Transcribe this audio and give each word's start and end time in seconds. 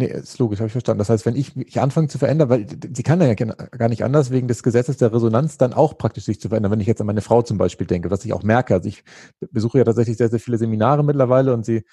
Nee, 0.00 0.06
ist 0.06 0.38
logisch, 0.38 0.60
habe 0.60 0.68
ich 0.68 0.72
verstanden. 0.72 1.00
Das 1.00 1.10
heißt, 1.10 1.26
wenn 1.26 1.36
ich 1.36 1.56
mich 1.56 1.78
anfange 1.78 2.08
zu 2.08 2.16
verändern, 2.16 2.48
weil 2.48 2.66
sie 2.66 3.02
kann 3.02 3.20
ja 3.20 3.34
gar 3.34 3.90
nicht 3.90 4.02
anders, 4.02 4.30
wegen 4.30 4.48
des 4.48 4.62
Gesetzes 4.62 4.96
der 4.96 5.12
Resonanz 5.12 5.58
dann 5.58 5.74
auch 5.74 5.98
praktisch 5.98 6.24
sich 6.24 6.40
zu 6.40 6.48
verändern. 6.48 6.72
Wenn 6.72 6.80
ich 6.80 6.86
jetzt 6.86 7.02
an 7.02 7.06
meine 7.06 7.20
Frau 7.20 7.42
zum 7.42 7.58
Beispiel 7.58 7.86
denke, 7.86 8.10
was 8.10 8.24
ich 8.24 8.32
auch 8.32 8.42
merke. 8.42 8.72
Also 8.72 8.88
ich 8.88 9.04
besuche 9.50 9.76
ja 9.76 9.84
tatsächlich 9.84 10.16
sehr, 10.16 10.30
sehr 10.30 10.40
viele 10.40 10.56
Seminare 10.56 11.04
mittlerweile 11.04 11.52
und 11.52 11.66
sie 11.66 11.84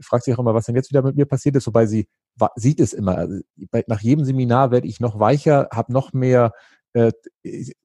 fragt 0.00 0.24
sich 0.24 0.34
auch 0.34 0.40
immer, 0.40 0.54
was 0.54 0.66
denn 0.66 0.74
jetzt 0.74 0.90
wieder 0.90 1.02
mit 1.02 1.14
mir 1.14 1.24
passiert 1.24 1.54
ist, 1.54 1.68
wobei 1.68 1.86
sie 1.86 2.08
sieht 2.56 2.80
es 2.80 2.94
immer. 2.94 3.16
Also 3.16 3.42
nach 3.86 4.00
jedem 4.00 4.24
Seminar 4.24 4.72
werde 4.72 4.88
ich 4.88 4.98
noch 4.98 5.20
weicher, 5.20 5.68
habe 5.72 5.92
noch 5.92 6.12
mehr 6.12 6.50
äh, 6.94 7.12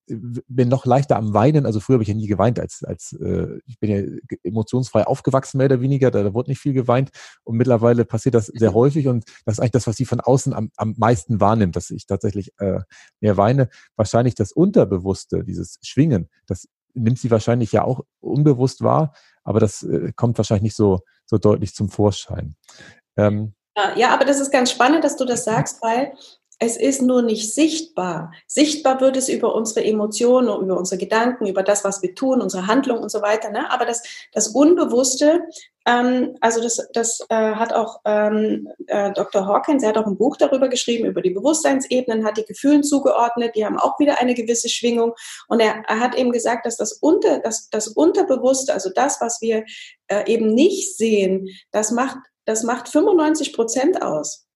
bin 0.08 0.70
noch 0.70 0.86
leichter 0.86 1.18
am 1.18 1.34
Weinen. 1.34 1.66
Also 1.66 1.80
früher 1.80 1.96
habe 1.96 2.04
ich 2.04 2.10
ja 2.10 2.16
nie 2.16 2.28
geweint, 2.28 2.60
als, 2.60 2.84
als 2.84 3.14
äh, 3.14 3.60
ich 3.66 3.80
bin 3.80 3.90
ja 3.90 4.38
emotionsfrei 4.44 5.06
aufgewachsen, 5.06 5.58
mehr 5.58 5.66
oder 5.66 5.82
weniger. 5.82 6.12
Da, 6.12 6.24
da 6.24 6.34
wurde 6.34 6.50
nicht 6.50 6.60
viel 6.60 6.74
geweint. 6.74 7.10
Und 7.44 7.58
mittlerweile 7.58 8.06
passiert 8.06 8.36
das 8.36 8.48
sehr 8.48 8.74
häufig. 8.74 9.08
Und 9.08 9.26
das 9.46 9.56
ist 9.56 9.60
eigentlich 9.60 9.72
das, 9.72 9.88
was 9.88 9.96
sie 9.96 10.06
von 10.06 10.20
außen 10.20 10.54
am, 10.54 10.72
am 10.78 10.96
meisten 10.98 11.40
wahrnimmt, 11.40 11.76
dass 11.76 11.90
ich 11.90 12.06
tatsächlich 12.06 12.52
äh, 12.60 12.80
mehr 13.20 13.38
weine. 13.38 13.70
Wahrscheinlich 13.96 14.36
das 14.36 14.52
Unterbewusste, 14.52 15.44
dieses 15.44 15.80
Schwingen, 15.82 16.30
das 16.46 16.68
nimmt 16.94 17.20
sie 17.20 17.32
wahrscheinlich 17.32 17.72
ja 17.72 17.84
auch 17.84 18.02
unbewusst 18.20 18.82
wahr, 18.82 19.14
aber 19.44 19.60
das 19.60 19.84
äh, 19.84 20.12
kommt 20.16 20.38
wahrscheinlich 20.38 20.64
nicht 20.64 20.76
so, 20.76 21.00
so 21.26 21.38
deutlich 21.38 21.74
zum 21.76 21.90
Vorschein. 21.90 22.56
Ähm, 23.16 23.54
ja, 23.96 24.10
aber 24.10 24.26
das 24.26 24.40
ist 24.40 24.52
ganz 24.52 24.72
spannend, 24.72 25.04
dass 25.04 25.18
du 25.18 25.26
das 25.26 25.46
sagst, 25.46 25.82
weil 25.84 26.14
es 26.60 26.76
ist 26.76 27.04
nur 27.04 27.22
nicht 27.22 27.54
sichtbar. 27.54 28.32
Sichtbar 28.48 29.00
wird 29.00 29.16
es 29.16 29.30
über 29.30 29.54
unsere 29.54 29.86
Emotionen, 29.86 30.60
über 30.60 30.78
unsere 30.78 30.98
Gedanken, 30.98 31.46
über 31.46 31.62
das, 31.62 31.84
was 31.84 32.02
wir 32.02 32.16
tun, 32.16 32.42
unsere 32.42 32.66
Handlung 32.66 33.00
und 33.00 33.12
so 33.12 33.22
weiter. 33.22 33.52
Ne? 33.52 33.70
Aber 33.72 33.86
das, 33.86 34.02
das 34.34 34.48
Unbewusste, 34.48 35.44
ähm, 35.86 36.36
also 36.42 36.60
das, 36.62 36.88
das 36.94 37.20
äh, 37.30 37.36
hat 37.36 37.74
auch 37.74 38.02
ähm, 38.06 38.68
äh, 38.88 39.12
Dr. 39.14 39.46
Hawkins, 39.46 39.84
er 39.84 39.90
hat 39.90 40.00
auch 40.00 40.08
ein 40.08 40.18
Buch 40.18 40.36
darüber 40.36 40.68
geschrieben, 40.68 41.06
über 41.06 41.22
die 41.22 41.30
Bewusstseinsebenen, 41.30 42.26
hat 42.26 42.38
die 42.38 42.46
Gefühlen 42.46 42.84
zugeordnet, 42.84 43.56
die 43.56 43.64
haben 43.64 43.78
auch 43.78 44.00
wieder 44.00 44.20
eine 44.20 44.34
gewisse 44.34 44.70
Schwingung. 44.70 45.14
Und 45.48 45.60
er, 45.60 45.84
er 45.88 46.00
hat 46.00 46.16
eben 46.16 46.32
gesagt, 46.32 46.66
dass 46.66 46.76
das, 46.76 46.94
Unter, 46.94 47.38
das, 47.40 47.70
das 47.70 47.88
Unterbewusste, 47.88 48.74
also 48.74 48.90
das, 48.90 49.22
was 49.22 49.42
wir 49.42 49.64
äh, 50.08 50.26
eben 50.26 50.56
nicht 50.56 50.98
sehen, 50.98 51.50
das 51.72 51.92
macht, 51.92 52.18
das 52.46 52.64
macht 52.64 52.90
95 52.90 53.54
Prozent 53.54 54.02
aus. 54.02 54.47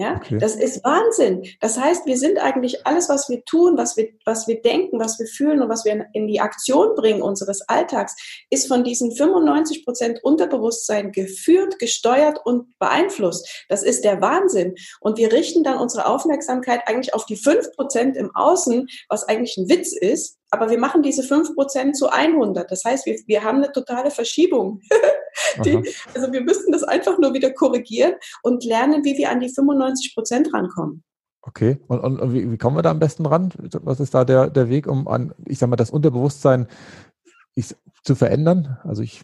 Ja, 0.00 0.16
okay. 0.16 0.38
das 0.38 0.56
ist 0.56 0.82
Wahnsinn. 0.82 1.42
Das 1.60 1.78
heißt, 1.78 2.06
wir 2.06 2.16
sind 2.16 2.38
eigentlich 2.38 2.86
alles, 2.86 3.10
was 3.10 3.28
wir 3.28 3.44
tun, 3.44 3.76
was 3.76 3.98
wir, 3.98 4.08
was 4.24 4.48
wir 4.48 4.62
denken, 4.62 4.98
was 4.98 5.18
wir 5.18 5.26
fühlen 5.26 5.60
und 5.60 5.68
was 5.68 5.84
wir 5.84 6.06
in 6.14 6.26
die 6.26 6.40
Aktion 6.40 6.94
bringen 6.94 7.20
unseres 7.20 7.68
Alltags, 7.68 8.16
ist 8.48 8.66
von 8.66 8.82
diesen 8.82 9.14
95 9.14 9.84
Prozent 9.84 10.24
Unterbewusstsein 10.24 11.12
geführt, 11.12 11.78
gesteuert 11.78 12.40
und 12.46 12.78
beeinflusst. 12.78 13.66
Das 13.68 13.82
ist 13.82 14.02
der 14.02 14.22
Wahnsinn. 14.22 14.74
Und 15.00 15.18
wir 15.18 15.32
richten 15.32 15.64
dann 15.64 15.76
unsere 15.76 16.06
Aufmerksamkeit 16.06 16.80
eigentlich 16.86 17.12
auf 17.12 17.26
die 17.26 17.36
5 17.36 17.72
Prozent 17.72 18.16
im 18.16 18.34
Außen, 18.34 18.86
was 19.10 19.24
eigentlich 19.24 19.58
ein 19.58 19.68
Witz 19.68 19.92
ist, 19.92 20.39
aber 20.50 20.70
wir 20.70 20.78
machen 20.78 21.02
diese 21.02 21.22
5% 21.22 21.92
zu 21.92 22.08
100. 22.08 22.70
Das 22.70 22.84
heißt, 22.84 23.06
wir, 23.06 23.18
wir 23.26 23.44
haben 23.44 23.58
eine 23.58 23.72
totale 23.72 24.10
Verschiebung. 24.10 24.80
die, 25.64 25.82
also 26.14 26.32
wir 26.32 26.40
müssten 26.40 26.72
das 26.72 26.82
einfach 26.82 27.18
nur 27.18 27.34
wieder 27.34 27.50
korrigieren 27.52 28.14
und 28.42 28.64
lernen, 28.64 29.04
wie 29.04 29.16
wir 29.16 29.30
an 29.30 29.40
die 29.40 29.48
95% 29.48 30.52
rankommen. 30.52 31.04
Okay, 31.42 31.78
und, 31.88 32.00
und, 32.00 32.20
und 32.20 32.34
wie, 32.34 32.50
wie, 32.52 32.58
kommen 32.58 32.76
wir 32.76 32.82
da 32.82 32.90
am 32.90 32.98
besten 32.98 33.24
ran? 33.24 33.52
Was 33.82 34.00
ist 34.00 34.12
da 34.12 34.24
der, 34.24 34.50
der 34.50 34.68
Weg, 34.68 34.86
um 34.86 35.08
an, 35.08 35.32
ich 35.46 35.58
sag 35.58 35.70
mal, 35.70 35.76
das 35.76 35.90
Unterbewusstsein 35.90 36.66
ich, 37.54 37.74
zu 38.04 38.14
verändern? 38.14 38.78
Also 38.84 39.02
ich 39.02 39.22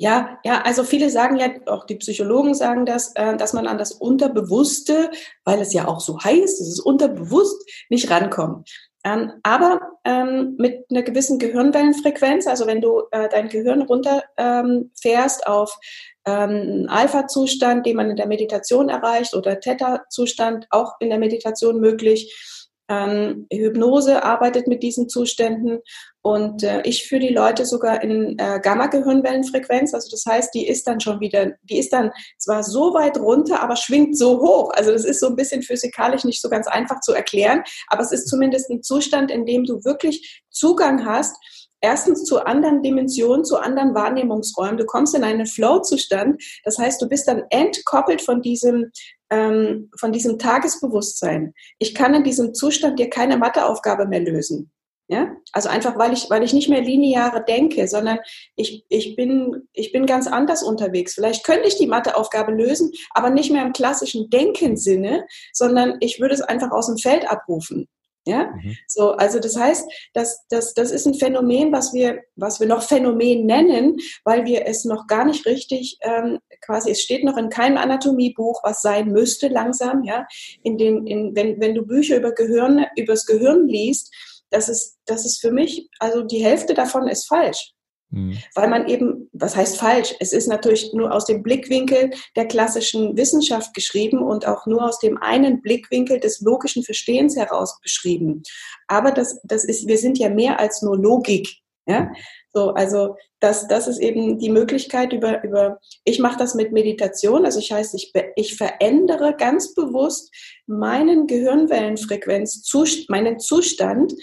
ja, 0.00 0.38
ja, 0.44 0.62
also 0.62 0.84
viele 0.84 1.10
sagen 1.10 1.36
ja, 1.36 1.48
auch 1.66 1.84
die 1.84 1.96
Psychologen 1.96 2.54
sagen 2.54 2.86
das, 2.86 3.14
äh, 3.16 3.36
dass 3.36 3.52
man 3.52 3.66
an 3.66 3.78
das 3.78 3.92
Unterbewusste, 3.92 5.10
weil 5.44 5.60
es 5.60 5.72
ja 5.72 5.88
auch 5.88 6.00
so 6.00 6.20
heißt, 6.20 6.60
es 6.60 6.68
ist 6.68 6.80
unterbewusst, 6.80 7.68
nicht 7.88 8.08
rankommt. 8.10 8.70
Ähm, 9.04 9.32
aber 9.42 9.80
ähm, 10.04 10.56
mit 10.58 10.84
einer 10.90 11.02
gewissen 11.02 11.38
Gehirnwellenfrequenz, 11.38 12.46
also 12.46 12.66
wenn 12.66 12.80
du 12.80 13.02
äh, 13.12 13.28
dein 13.28 13.48
Gehirn 13.48 13.82
runterfährst 13.82 15.42
ähm, 15.46 15.52
auf 15.52 15.78
ähm, 16.26 16.86
Alpha-Zustand, 16.88 17.86
den 17.86 17.96
man 17.96 18.10
in 18.10 18.16
der 18.16 18.26
Meditation 18.26 18.88
erreicht, 18.88 19.34
oder 19.34 19.60
Theta-Zustand, 19.60 20.66
auch 20.70 20.94
in 21.00 21.10
der 21.10 21.18
Meditation 21.18 21.80
möglich, 21.80 22.67
ähm, 22.88 23.46
Hypnose 23.52 24.22
arbeitet 24.24 24.66
mit 24.66 24.82
diesen 24.82 25.08
Zuständen 25.08 25.80
und 26.22 26.62
äh, 26.62 26.82
ich 26.82 27.06
führe 27.06 27.20
die 27.20 27.34
Leute 27.34 27.64
sogar 27.64 28.02
in 28.02 28.38
äh, 28.38 28.60
Gamma-Gehirnwellenfrequenz. 28.62 29.94
Also 29.94 30.10
das 30.10 30.24
heißt, 30.26 30.54
die 30.54 30.66
ist 30.66 30.86
dann 30.86 31.00
schon 31.00 31.20
wieder, 31.20 31.52
die 31.62 31.78
ist 31.78 31.92
dann 31.92 32.10
zwar 32.38 32.62
so 32.62 32.94
weit 32.94 33.18
runter, 33.18 33.60
aber 33.60 33.76
schwingt 33.76 34.16
so 34.16 34.40
hoch. 34.40 34.70
Also 34.74 34.92
das 34.92 35.04
ist 35.04 35.20
so 35.20 35.28
ein 35.28 35.36
bisschen 35.36 35.62
physikalisch 35.62 36.24
nicht 36.24 36.42
so 36.42 36.48
ganz 36.48 36.66
einfach 36.66 37.00
zu 37.00 37.12
erklären, 37.12 37.62
aber 37.88 38.02
es 38.02 38.12
ist 38.12 38.28
zumindest 38.28 38.70
ein 38.70 38.82
Zustand, 38.82 39.30
in 39.30 39.46
dem 39.46 39.64
du 39.64 39.84
wirklich 39.84 40.42
Zugang 40.50 41.04
hast 41.04 41.36
erstens 41.80 42.24
zu 42.24 42.44
anderen 42.44 42.82
Dimensionen, 42.82 43.44
zu 43.44 43.56
anderen 43.56 43.94
Wahrnehmungsräumen. 43.94 44.78
Du 44.78 44.84
kommst 44.84 45.14
in 45.14 45.24
einen 45.24 45.46
Flow-Zustand. 45.46 46.42
Das 46.64 46.78
heißt, 46.78 47.00
du 47.00 47.08
bist 47.08 47.28
dann 47.28 47.44
entkoppelt 47.50 48.20
von 48.20 48.42
diesem 48.42 48.90
ähm, 49.30 49.90
von 49.96 50.12
diesem 50.12 50.38
Tagesbewusstsein. 50.38 51.54
Ich 51.78 51.94
kann 51.94 52.14
in 52.14 52.24
diesem 52.24 52.54
Zustand 52.54 52.98
dir 52.98 53.10
keine 53.10 53.36
Matheaufgabe 53.36 54.06
mehr 54.06 54.20
lösen. 54.20 54.70
Ja, 55.10 55.34
also 55.52 55.70
einfach, 55.70 55.96
weil 55.96 56.12
ich, 56.12 56.28
weil 56.28 56.42
ich 56.42 56.52
nicht 56.52 56.68
mehr 56.68 56.82
lineare 56.82 57.42
denke, 57.42 57.88
sondern 57.88 58.18
ich, 58.56 58.84
ich 58.90 59.16
bin, 59.16 59.66
ich 59.72 59.90
bin 59.90 60.04
ganz 60.04 60.26
anders 60.26 60.62
unterwegs. 60.62 61.14
Vielleicht 61.14 61.44
könnte 61.44 61.66
ich 61.66 61.78
die 61.78 61.86
Matheaufgabe 61.86 62.52
lösen, 62.52 62.92
aber 63.12 63.30
nicht 63.30 63.50
mehr 63.50 63.64
im 63.64 63.72
klassischen 63.72 64.28
Denkensinne, 64.28 65.24
sondern 65.54 65.96
ich 66.00 66.20
würde 66.20 66.34
es 66.34 66.42
einfach 66.42 66.72
aus 66.72 66.88
dem 66.88 66.98
Feld 66.98 67.30
abrufen. 67.30 67.88
Ja, 68.28 68.52
mhm. 68.54 68.76
so, 68.86 69.12
also 69.12 69.40
das 69.40 69.56
heißt, 69.56 69.90
das, 70.12 70.44
das, 70.50 70.74
das 70.74 70.90
ist 70.90 71.06
ein 71.06 71.14
Phänomen, 71.14 71.72
was 71.72 71.94
wir, 71.94 72.20
was 72.36 72.60
wir 72.60 72.66
noch 72.66 72.82
Phänomen 72.82 73.46
nennen, 73.46 73.96
weil 74.22 74.44
wir 74.44 74.66
es 74.66 74.84
noch 74.84 75.06
gar 75.06 75.24
nicht 75.24 75.46
richtig, 75.46 75.96
ähm, 76.02 76.38
quasi, 76.60 76.90
es 76.90 77.00
steht 77.00 77.24
noch 77.24 77.38
in 77.38 77.48
keinem 77.48 77.78
Anatomiebuch, 77.78 78.62
was 78.62 78.82
sein 78.82 79.12
müsste 79.12 79.48
langsam, 79.48 80.04
ja, 80.04 80.26
in 80.62 80.76
den, 80.76 81.06
in, 81.06 81.34
wenn, 81.34 81.58
wenn 81.58 81.74
du 81.74 81.86
Bücher 81.86 82.18
über 82.18 82.32
Gehirn, 82.32 82.84
übers 82.96 83.24
Gehirn 83.24 83.66
liest, 83.66 84.14
das 84.50 84.68
ist, 84.68 84.98
das 85.06 85.24
ist 85.24 85.40
für 85.40 85.50
mich, 85.50 85.88
also 85.98 86.22
die 86.22 86.44
Hälfte 86.44 86.74
davon 86.74 87.08
ist 87.08 87.26
falsch. 87.26 87.72
Mhm. 88.10 88.38
Weil 88.54 88.68
man 88.68 88.88
eben, 88.88 89.28
was 89.32 89.54
heißt 89.54 89.78
falsch? 89.78 90.14
Es 90.20 90.32
ist 90.32 90.48
natürlich 90.48 90.92
nur 90.94 91.12
aus 91.12 91.26
dem 91.26 91.42
Blickwinkel 91.42 92.10
der 92.36 92.46
klassischen 92.46 93.16
Wissenschaft 93.16 93.74
geschrieben 93.74 94.22
und 94.22 94.46
auch 94.46 94.66
nur 94.66 94.84
aus 94.84 94.98
dem 94.98 95.18
einen 95.18 95.60
Blickwinkel 95.60 96.18
des 96.20 96.40
logischen 96.40 96.82
Verstehens 96.82 97.36
heraus 97.36 97.78
beschrieben. 97.82 98.42
Aber 98.86 99.12
das, 99.12 99.40
das 99.44 99.64
ist, 99.64 99.86
wir 99.86 99.98
sind 99.98 100.18
ja 100.18 100.30
mehr 100.30 100.58
als 100.58 100.82
nur 100.82 100.96
Logik. 100.96 101.48
Ja? 101.86 102.10
So, 102.52 102.70
also 102.70 103.16
das, 103.40 103.68
das 103.68 103.86
ist 103.88 103.98
eben 103.98 104.38
die 104.38 104.50
Möglichkeit 104.50 105.12
über, 105.12 105.44
über 105.44 105.78
ich 106.04 106.18
mache 106.18 106.38
das 106.38 106.54
mit 106.54 106.72
Meditation, 106.72 107.44
also 107.44 107.58
ich 107.58 107.72
heißt, 107.72 107.94
ich, 107.94 108.12
ich 108.36 108.56
verändere 108.56 109.34
ganz 109.36 109.74
bewusst 109.74 110.34
meinen 110.66 111.26
Gehirnwellenfrequenz, 111.26 112.70
meinen 113.08 113.38
Zustand 113.38 114.14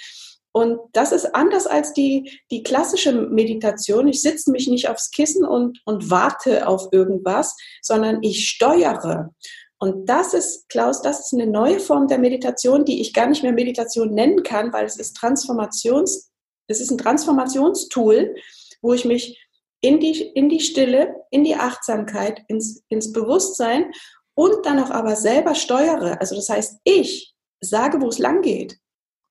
und 0.56 0.80
das 0.94 1.12
ist 1.12 1.36
anders 1.36 1.68
als 1.68 1.92
die, 1.92 2.40
die 2.50 2.64
klassische 2.64 3.12
Meditation. 3.12 4.08
Ich 4.08 4.22
sitze 4.22 4.52
mich 4.52 4.70
nicht 4.70 4.88
aufs 4.88 5.12
Kissen 5.12 5.44
und, 5.44 5.82
und 5.84 6.10
warte 6.10 6.66
auf 6.66 6.88
irgendwas, 6.94 7.58
sondern 7.82 8.24
ich 8.24 8.48
steuere. 8.48 9.36
Und 9.80 10.08
das 10.08 10.34
ist, 10.34 10.70
Klaus, 10.70 11.02
das 11.02 11.20
ist 11.20 11.34
eine 11.34 11.46
neue 11.46 11.82
Form 11.82 12.08
der 12.08 12.20
Meditation, 12.20 12.86
die 12.86 13.02
ich 13.02 13.14
gar 13.14 13.28
nicht 13.28 13.44
mehr 13.44 13.52
Meditation 13.52 14.14
nennen 14.14 14.44
kann, 14.44 14.72
weil 14.72 14.86
es 14.86 14.96
ist 14.96 15.18
Transformations, 15.18 16.32
es 16.68 16.80
ist 16.80 16.90
ein 16.90 17.00
Transformationstool, 17.00 18.34
wo 18.82 18.94
ich 18.94 19.04
mich 19.04 19.46
in 19.82 20.00
die, 20.00 20.22
in 20.22 20.48
die 20.48 20.62
Stille, 20.62 21.16
in 21.32 21.44
die 21.44 21.56
Achtsamkeit, 21.56 22.44
ins, 22.48 22.82
ins 22.88 23.12
Bewusstsein 23.12 23.92
und 24.36 24.66
dann 24.66 24.80
auch 24.80 24.92
aber 24.92 25.18
selber 25.18 25.54
steuere. 25.54 26.22
Also 26.22 26.38
das 26.38 26.48
heißt, 26.48 26.80
ich 26.86 27.36
sage, 27.60 28.00
wo 28.00 28.08
es 28.08 28.20
lang 28.20 28.42
geht. 28.42 28.78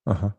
Aha. 0.04 0.36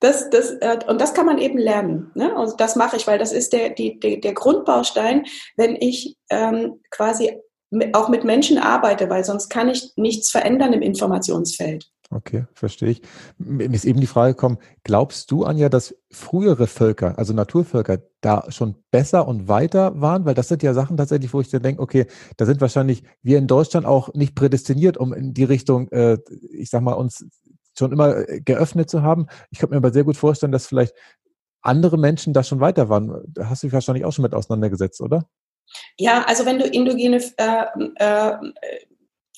Das, 0.00 0.30
das, 0.30 0.50
äh, 0.60 0.78
und 0.86 1.00
das 1.00 1.14
kann 1.14 1.26
man 1.26 1.38
eben 1.38 1.58
lernen. 1.58 2.10
Ne? 2.14 2.34
Und 2.34 2.60
das 2.60 2.76
mache 2.76 2.96
ich, 2.96 3.06
weil 3.06 3.18
das 3.18 3.32
ist 3.32 3.52
der, 3.52 3.70
die, 3.70 3.98
der, 3.98 4.18
der 4.18 4.34
Grundbaustein, 4.34 5.24
wenn 5.56 5.76
ich 5.76 6.16
ähm, 6.30 6.80
quasi 6.90 7.40
auch 7.92 8.08
mit 8.08 8.24
Menschen 8.24 8.58
arbeite, 8.58 9.08
weil 9.08 9.24
sonst 9.24 9.48
kann 9.48 9.68
ich 9.68 9.92
nichts 9.96 10.30
verändern 10.30 10.72
im 10.72 10.82
Informationsfeld. 10.82 11.88
Okay, 12.10 12.44
verstehe 12.52 12.90
ich. 12.90 13.02
Mir 13.38 13.72
ist 13.72 13.86
eben 13.86 14.00
die 14.00 14.06
Frage 14.06 14.34
gekommen, 14.34 14.58
glaubst 14.84 15.30
du, 15.30 15.44
Anja, 15.44 15.70
dass 15.70 15.94
frühere 16.10 16.66
Völker, 16.66 17.18
also 17.18 17.32
Naturvölker, 17.32 18.02
da 18.20 18.44
schon 18.50 18.74
besser 18.90 19.26
und 19.26 19.48
weiter 19.48 19.98
waren? 19.98 20.26
Weil 20.26 20.34
das 20.34 20.48
sind 20.48 20.62
ja 20.62 20.74
Sachen 20.74 20.98
tatsächlich, 20.98 21.32
wo 21.32 21.40
ich 21.40 21.48
dann 21.48 21.62
denke, 21.62 21.80
okay, 21.80 22.06
da 22.36 22.44
sind 22.44 22.60
wahrscheinlich 22.60 23.02
wir 23.22 23.38
in 23.38 23.46
Deutschland 23.46 23.86
auch 23.86 24.12
nicht 24.12 24.34
prädestiniert, 24.34 24.98
um 24.98 25.14
in 25.14 25.32
die 25.32 25.44
Richtung, 25.44 25.88
äh, 25.90 26.18
ich 26.50 26.68
sag 26.68 26.82
mal, 26.82 26.92
uns 26.92 27.24
schon 27.76 27.92
immer 27.92 28.28
äh, 28.28 28.40
geöffnet 28.40 28.90
zu 28.90 29.02
haben. 29.02 29.26
Ich 29.50 29.58
könnte 29.58 29.74
mir 29.74 29.78
aber 29.78 29.92
sehr 29.92 30.04
gut 30.04 30.16
vorstellen, 30.16 30.52
dass 30.52 30.66
vielleicht 30.66 30.94
andere 31.62 31.98
Menschen 31.98 32.32
da 32.32 32.42
schon 32.42 32.60
weiter 32.60 32.88
waren. 32.88 33.22
Da 33.28 33.48
hast 33.48 33.62
du 33.62 33.66
dich 33.66 33.74
wahrscheinlich 33.74 34.04
auch 34.04 34.12
schon 34.12 34.24
mit 34.24 34.34
auseinandergesetzt, 34.34 35.00
oder? 35.00 35.28
Ja, 35.96 36.24
also 36.24 36.44
wenn 36.44 36.58
du 36.58 36.66
indogene 36.66 37.22
äh, 37.36 37.64
äh, 37.96 38.36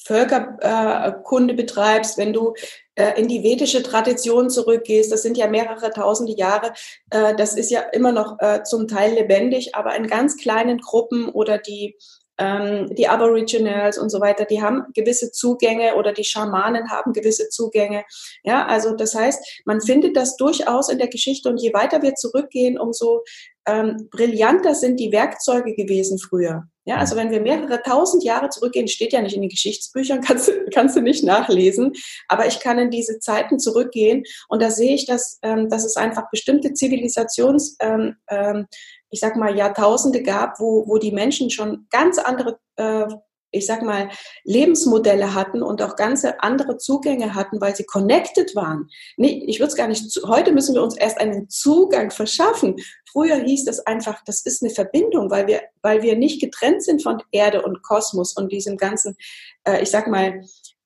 Völkerkunde 0.05 1.55
betreibst, 1.55 2.19
wenn 2.19 2.33
du 2.33 2.55
äh, 2.95 3.19
in 3.21 3.29
die 3.29 3.43
vedische 3.43 3.83
Tradition 3.83 4.51
zurückgehst, 4.51 5.11
das 5.11 5.23
sind 5.23 5.39
ja 5.39 5.49
mehrere 5.49 5.91
tausende 5.91 6.35
Jahre, 6.35 6.73
äh, 7.11 7.35
das 7.35 7.57
ist 7.57 7.71
ja 7.71 7.81
immer 7.81 8.13
noch 8.13 8.39
äh, 8.41 8.63
zum 8.65 8.87
Teil 8.87 9.15
lebendig, 9.15 9.75
aber 9.75 9.97
in 9.97 10.07
ganz 10.07 10.37
kleinen 10.37 10.79
Gruppen 10.79 11.29
oder 11.29 11.59
die 11.59 11.97
ähm, 12.39 12.89
die 12.95 13.09
Aboriginals 13.09 13.99
und 13.99 14.11
so 14.11 14.21
weiter, 14.21 14.45
die 14.45 14.63
haben 14.63 14.85
gewisse 14.95 15.31
Zugänge 15.31 15.95
oder 15.97 16.13
die 16.13 16.25
Schamanen 16.25 16.91
haben 16.91 17.13
gewisse 17.13 17.49
Zugänge. 17.49 18.05
Ja, 18.43 18.67
also 18.67 18.95
das 18.95 19.15
heißt, 19.15 19.63
man 19.65 19.81
findet 19.81 20.17
das 20.17 20.37
durchaus 20.37 20.89
in 20.89 20.99
der 20.99 21.09
Geschichte 21.09 21.49
und 21.49 21.61
je 21.61 21.73
weiter 21.73 22.03
wir 22.03 22.15
zurückgehen, 22.15 22.79
umso 22.79 23.23
ähm, 23.67 24.09
brillanter 24.11 24.75
sind 24.75 25.01
die 25.01 25.13
Werkzeuge 25.13 25.75
gewesen 25.75 26.19
früher. 26.19 26.65
Ja, 26.87 26.97
also 26.97 27.17
wenn 27.17 27.31
wir 27.31 27.41
mehrere 27.41 27.81
tausend 27.83 28.25
Jahre 28.25 28.51
zurückgehen, 28.51 28.89
steht 28.89 29.15
ja 29.15 29.23
nicht 29.23 29.35
in 29.35 29.41
den 29.41 29.49
Geschichtsbüchern, 29.49 30.21
kannst, 30.27 30.53
kannst 30.73 30.97
du 30.97 31.01
nicht 31.01 31.25
nachlesen, 31.25 31.93
aber 32.29 32.47
ich 32.47 32.61
kann 32.61 32.79
in 32.79 32.91
diese 32.91 33.19
Zeiten 33.21 33.59
zurückgehen 33.59 34.25
und 34.49 34.61
da 34.61 34.71
sehe 34.71 34.95
ich, 34.95 35.07
dass, 35.07 35.39
ähm, 35.43 35.71
dass 35.71 35.85
es 35.85 35.97
einfach 35.97 36.31
bestimmte 36.31 36.75
Zivilisations, 36.75 37.77
ähm, 37.81 38.17
ähm, 38.29 38.67
ich 39.15 39.21
sag 39.21 39.37
mal, 39.37 39.57
Jahrtausende 39.57 40.25
gab, 40.25 40.59
wo, 40.59 40.89
wo 40.89 40.99
die 40.99 41.13
Menschen 41.13 41.49
schon 41.49 41.87
ganz 41.89 42.19
andere 42.19 42.59
äh, 42.75 43.07
ich 43.55 43.67
sag 43.67 43.83
mal, 43.83 44.11
Lebensmodelle 44.43 45.33
hatten 45.33 45.63
und 45.63 45.81
auch 45.81 45.95
ganz 45.95 46.27
andere 46.41 46.77
Zugänge 46.77 47.37
hatten, 47.37 47.61
weil 47.61 47.77
sie 47.77 47.85
connected 47.85 48.57
waren. 48.57 48.89
Nee, 49.17 49.45
ich 49.47 49.61
würde 49.61 49.69
es 49.69 49.77
gar 49.77 49.87
nicht, 49.87 50.05
heute 50.27 50.51
müssen 50.51 50.75
wir 50.75 50.83
uns 50.83 50.97
erst 50.97 51.19
einen 51.19 51.49
Zugang 51.49 52.11
verschaffen. 52.11 52.75
Früher 53.13 53.37
hieß 53.37 53.65
das 53.65 53.79
einfach, 53.87 54.23
das 54.27 54.45
ist 54.45 54.61
eine 54.61 54.75
Verbindung, 54.75 55.31
weil 55.31 55.47
wir, 55.47 55.63
weil 55.83 56.03
wir 56.03 56.17
nicht 56.17 56.41
getrennt 56.41 56.83
sind 56.83 57.01
von 57.01 57.23
Erde 57.31 57.63
und 57.63 57.85
Kosmos 57.85 58.37
und 58.37 58.51
diesem 58.51 58.77
ganzen, 58.77 59.15
äh, 59.63 59.81
ich 59.81 59.91
sag 59.91 60.09
mal, 60.09 60.43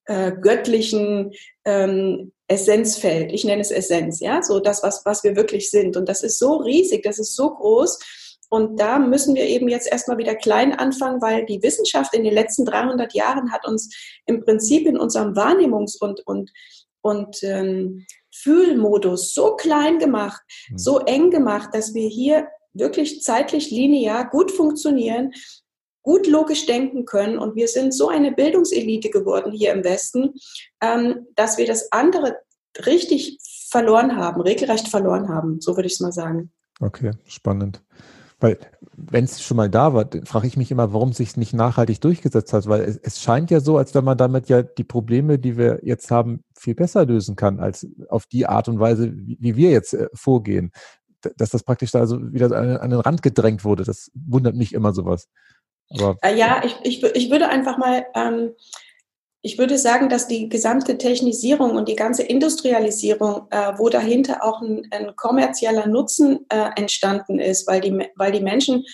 äh, 0.08 0.32
göttlichen 0.32 1.32
ähm, 1.64 2.32
Essenzfeld. 2.48 3.30
Ich 3.30 3.44
nenne 3.44 3.60
es 3.60 3.70
Essenz, 3.70 4.20
ja, 4.20 4.42
so 4.42 4.58
das, 4.58 4.82
was, 4.82 5.04
was 5.04 5.22
wir 5.22 5.36
wirklich 5.36 5.70
sind. 5.70 5.96
Und 5.96 6.08
das 6.08 6.22
ist 6.22 6.38
so 6.38 6.56
riesig, 6.56 7.02
das 7.02 7.18
ist 7.18 7.36
so 7.36 7.50
groß. 7.54 7.98
Und 8.50 8.80
da 8.80 8.98
müssen 8.98 9.34
wir 9.34 9.44
eben 9.44 9.68
jetzt 9.68 9.90
erstmal 9.90 10.16
wieder 10.16 10.34
klein 10.34 10.72
anfangen, 10.72 11.20
weil 11.20 11.44
die 11.44 11.62
Wissenschaft 11.62 12.14
in 12.14 12.24
den 12.24 12.32
letzten 12.32 12.64
300 12.64 13.12
Jahren 13.12 13.52
hat 13.52 13.66
uns 13.66 13.94
im 14.24 14.42
Prinzip 14.42 14.86
in 14.86 14.96
unserem 14.96 15.34
Wahrnehmungs- 15.34 15.98
und, 16.00 16.26
und, 16.26 16.50
und 17.02 17.42
ähm, 17.42 18.06
Fühlmodus 18.34 19.34
so 19.34 19.56
klein 19.56 19.98
gemacht, 19.98 20.40
mhm. 20.70 20.78
so 20.78 21.00
eng 21.00 21.30
gemacht, 21.30 21.70
dass 21.74 21.92
wir 21.92 22.08
hier 22.08 22.48
wirklich 22.72 23.22
zeitlich 23.22 23.70
linear 23.70 24.30
gut 24.30 24.50
funktionieren, 24.50 25.32
gut 26.08 26.26
logisch 26.26 26.64
denken 26.64 27.04
können. 27.04 27.38
Und 27.38 27.54
wir 27.54 27.68
sind 27.68 27.92
so 27.92 28.08
eine 28.08 28.32
Bildungselite 28.32 29.10
geworden 29.10 29.52
hier 29.52 29.74
im 29.74 29.84
Westen, 29.84 30.32
ähm, 30.80 31.26
dass 31.34 31.58
wir 31.58 31.66
das 31.66 31.92
andere 31.92 32.38
richtig 32.86 33.38
verloren 33.70 34.16
haben, 34.16 34.40
regelrecht 34.40 34.88
verloren 34.88 35.28
haben. 35.28 35.60
So 35.60 35.76
würde 35.76 35.86
ich 35.86 35.94
es 35.94 36.00
mal 36.00 36.12
sagen. 36.12 36.50
Okay, 36.80 37.10
spannend. 37.26 37.82
Weil, 38.40 38.56
wenn 38.96 39.24
es 39.24 39.42
schon 39.42 39.58
mal 39.58 39.68
da 39.68 39.92
war, 39.92 40.08
frage 40.24 40.46
ich 40.46 40.56
mich 40.56 40.70
immer, 40.70 40.94
warum 40.94 41.12
sich 41.12 41.36
nicht 41.36 41.52
nachhaltig 41.52 42.00
durchgesetzt 42.00 42.54
hat, 42.54 42.66
weil 42.68 42.82
es, 42.82 42.96
es, 42.96 43.20
scheint 43.20 43.50
ja 43.50 43.60
so, 43.60 43.76
als 43.76 43.94
wenn 43.94 44.04
man 44.04 44.16
damit 44.16 44.48
ja 44.48 44.62
die 44.62 44.84
Probleme, 44.84 45.38
die 45.38 45.58
wir 45.58 45.80
jetzt 45.82 46.10
haben, 46.10 46.42
viel 46.56 46.74
besser 46.74 47.04
lösen 47.04 47.36
kann, 47.36 47.60
als 47.60 47.86
auf 48.08 48.24
die 48.24 48.46
Art 48.46 48.68
und 48.68 48.80
Weise, 48.80 49.12
wie, 49.14 49.36
wie 49.40 49.56
wir 49.56 49.72
jetzt 49.72 49.92
äh, 49.92 50.08
vorgehen. 50.14 50.70
Dass 51.36 51.50
das 51.50 51.64
praktisch 51.64 51.90
da 51.90 52.06
so 52.06 52.32
wieder 52.32 52.46
an, 52.52 52.78
an, 52.78 52.90
den 52.90 53.00
Rand 53.00 53.22
gedrängt 53.22 53.64
wurde, 53.64 53.84
das 53.84 54.10
wundert 54.14 54.54
mich 54.54 54.72
immer 54.72 54.94
sowas. 54.94 55.28
Aber, 55.90 56.16
äh, 56.22 56.36
ja, 56.36 56.62
ich, 56.64 56.76
ich, 56.82 57.02
ich 57.02 57.30
würde 57.30 57.48
einfach 57.48 57.78
mal 57.78 58.06
ähm, 58.14 58.54
ich 59.40 59.56
würde 59.56 59.78
sagen, 59.78 60.08
dass 60.08 60.26
die 60.26 60.48
gesamte 60.48 60.98
Technisierung 60.98 61.76
und 61.76 61.88
die 61.88 61.96
ganze 61.96 62.22
Industrialisierung, 62.22 63.46
äh, 63.50 63.72
wo 63.76 63.88
dahinter 63.88 64.42
auch 64.44 64.60
ein, 64.60 64.82
ein 64.90 65.14
kommerzieller 65.16 65.86
Nutzen 65.86 66.44
äh, 66.48 66.70
entstanden 66.76 67.38
ist, 67.38 67.66
weil 67.68 67.80
die, 67.80 67.96
weil 68.16 68.32
die 68.32 68.40
Menschen, 68.40 68.84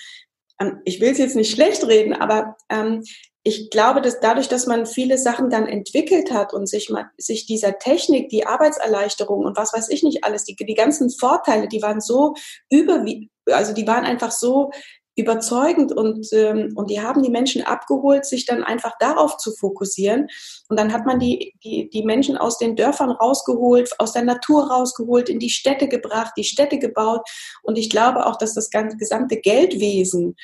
ähm, 0.61 0.81
ich 0.85 1.01
will 1.01 1.11
es 1.11 1.17
jetzt 1.17 1.35
nicht 1.35 1.51
schlecht 1.51 1.85
reden, 1.87 2.13
aber 2.13 2.55
ähm, 2.69 3.03
ich 3.41 3.69
glaube, 3.69 4.01
dass 4.01 4.19
dadurch, 4.19 4.47
dass 4.47 4.65
man 4.65 4.85
viele 4.85 5.17
Sachen 5.17 5.49
dann 5.49 5.67
entwickelt 5.67 6.31
hat 6.31 6.53
und 6.53 6.67
sich, 6.67 6.91
sich 7.17 7.45
dieser 7.45 7.77
Technik, 7.77 8.29
die 8.29 8.45
Arbeitserleichterung 8.45 9.45
und 9.45 9.57
was 9.57 9.73
weiß 9.73 9.89
ich 9.89 10.03
nicht 10.03 10.23
alles, 10.23 10.45
die, 10.45 10.55
die 10.55 10.73
ganzen 10.73 11.09
Vorteile, 11.09 11.67
die 11.67 11.81
waren 11.81 12.01
so 12.01 12.33
über, 12.71 13.03
also 13.51 13.73
die 13.73 13.85
waren 13.85 14.03
einfach 14.03 14.31
so 14.31 14.71
überzeugend 15.15 15.93
und, 15.93 16.27
ähm, 16.33 16.73
und 16.75 16.89
die 16.89 17.01
haben 17.01 17.23
die 17.23 17.29
Menschen 17.29 17.63
abgeholt, 17.63 18.25
sich 18.25 18.45
dann 18.45 18.63
einfach 18.63 18.93
darauf 18.99 19.37
zu 19.37 19.53
fokussieren. 19.53 20.27
Und 20.67 20.77
dann 20.77 20.91
hat 20.91 21.05
man 21.05 21.19
die, 21.19 21.53
die, 21.63 21.89
die 21.89 22.03
Menschen 22.03 22.37
aus 22.37 22.57
den 22.57 22.75
Dörfern 22.75 23.11
rausgeholt, 23.11 23.91
aus 23.99 24.11
der 24.11 24.23
Natur 24.23 24.69
rausgeholt, 24.69 25.29
in 25.29 25.39
die 25.39 25.49
Städte 25.49 25.87
gebracht, 25.87 26.33
die 26.37 26.43
Städte 26.43 26.79
gebaut. 26.79 27.21
Und 27.63 27.77
ich 27.77 27.89
glaube 27.89 28.25
auch, 28.25 28.37
dass 28.37 28.53
das 28.53 28.69
ganze, 28.69 28.97
gesamte 28.97 29.37
Geldwesen, 29.37 30.35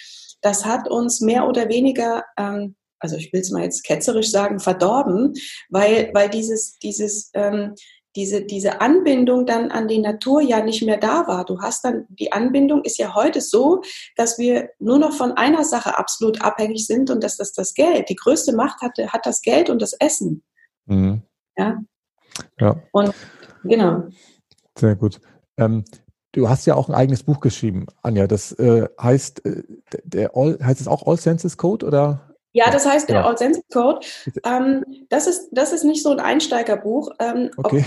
das 0.42 0.66
hat 0.66 0.90
uns 0.90 1.22
mehr 1.22 1.48
oder 1.48 1.68
weniger, 1.70 2.24
ähm, 2.38 2.76
also 3.00 3.18
ich 3.18 3.34
will 3.34 3.42
es 3.42 3.52
mal 3.52 3.64
jetzt 3.64 3.84
ketzerisch 3.84 4.32
sagen, 4.32 4.60
verdorben, 4.60 5.34
weil, 5.70 6.12
weil 6.14 6.30
dieses, 6.30 6.78
dieses 6.80 7.32
ähm, 7.34 7.76
diese, 8.16 8.44
diese 8.44 8.82
Anbindung 8.82 9.46
dann 9.46 9.72
an 9.72 9.88
die 9.88 10.00
Natur 10.00 10.42
ja 10.42 10.64
nicht 10.64 10.84
mehr 10.84 10.98
da 10.98 11.28
war. 11.28 11.46
Du 11.46 11.62
hast 11.62 11.86
dann, 11.86 12.06
die 12.10 12.32
Anbindung 12.32 12.84
ist 12.84 12.98
ja 12.98 13.16
heute 13.16 13.42
so, 13.42 13.82
dass 14.16 14.38
wir 14.38 14.70
nur 14.80 15.00
noch 15.00 15.14
von 15.14 15.32
einer 15.34 15.64
Sache 15.64 15.98
absolut 15.98 16.42
abhängig 16.42 16.86
sind 16.86 17.10
und 17.10 17.24
das 17.24 17.40
ist 17.40 17.58
das 17.58 17.74
Geld. 17.74 18.10
Die 18.10 18.16
größte 18.16 18.54
Macht 18.54 18.82
hat, 18.82 18.98
hat 18.98 19.26
das 19.26 19.42
Geld 19.42 19.70
und 19.70 19.82
das 19.82 19.94
Essen. 19.94 20.44
Mhm. 20.86 21.22
Ja. 21.58 21.80
Ja. 22.60 22.82
Und 22.92 23.14
genau. 23.64 24.04
Sehr 24.78 24.96
gut. 24.96 25.20
Ähm, 25.58 25.86
du 26.32 26.50
hast 26.50 26.66
ja 26.66 26.76
auch 26.76 26.90
ein 26.90 26.96
eigenes 26.96 27.24
Buch 27.24 27.40
geschrieben, 27.40 27.86
Anja. 28.02 28.28
Das 28.28 28.52
äh, 28.54 28.88
heißt, 29.00 29.46
äh, 29.46 29.64
der 30.04 30.36
All, 30.36 30.58
heißt 30.62 30.82
es 30.82 30.88
auch 30.88 31.06
All 31.08 31.18
Senses 31.18 31.58
Code 31.58 31.86
oder? 31.86 32.31
Ja, 32.54 32.70
das 32.70 32.86
heißt 32.86 33.10
der 33.10 33.18
ja. 33.18 33.26
Authentic 33.26 33.64
Code. 33.72 34.06
Ähm, 34.44 34.84
das, 35.10 35.28
ist, 35.28 35.50
das 35.52 35.72
ist 35.72 35.84
nicht 35.84 36.04
so 36.04 36.12
ein 36.12 36.20
Einsteigerbuch. 36.20 37.12
Ähm, 37.20 37.52
okay. 37.58 37.86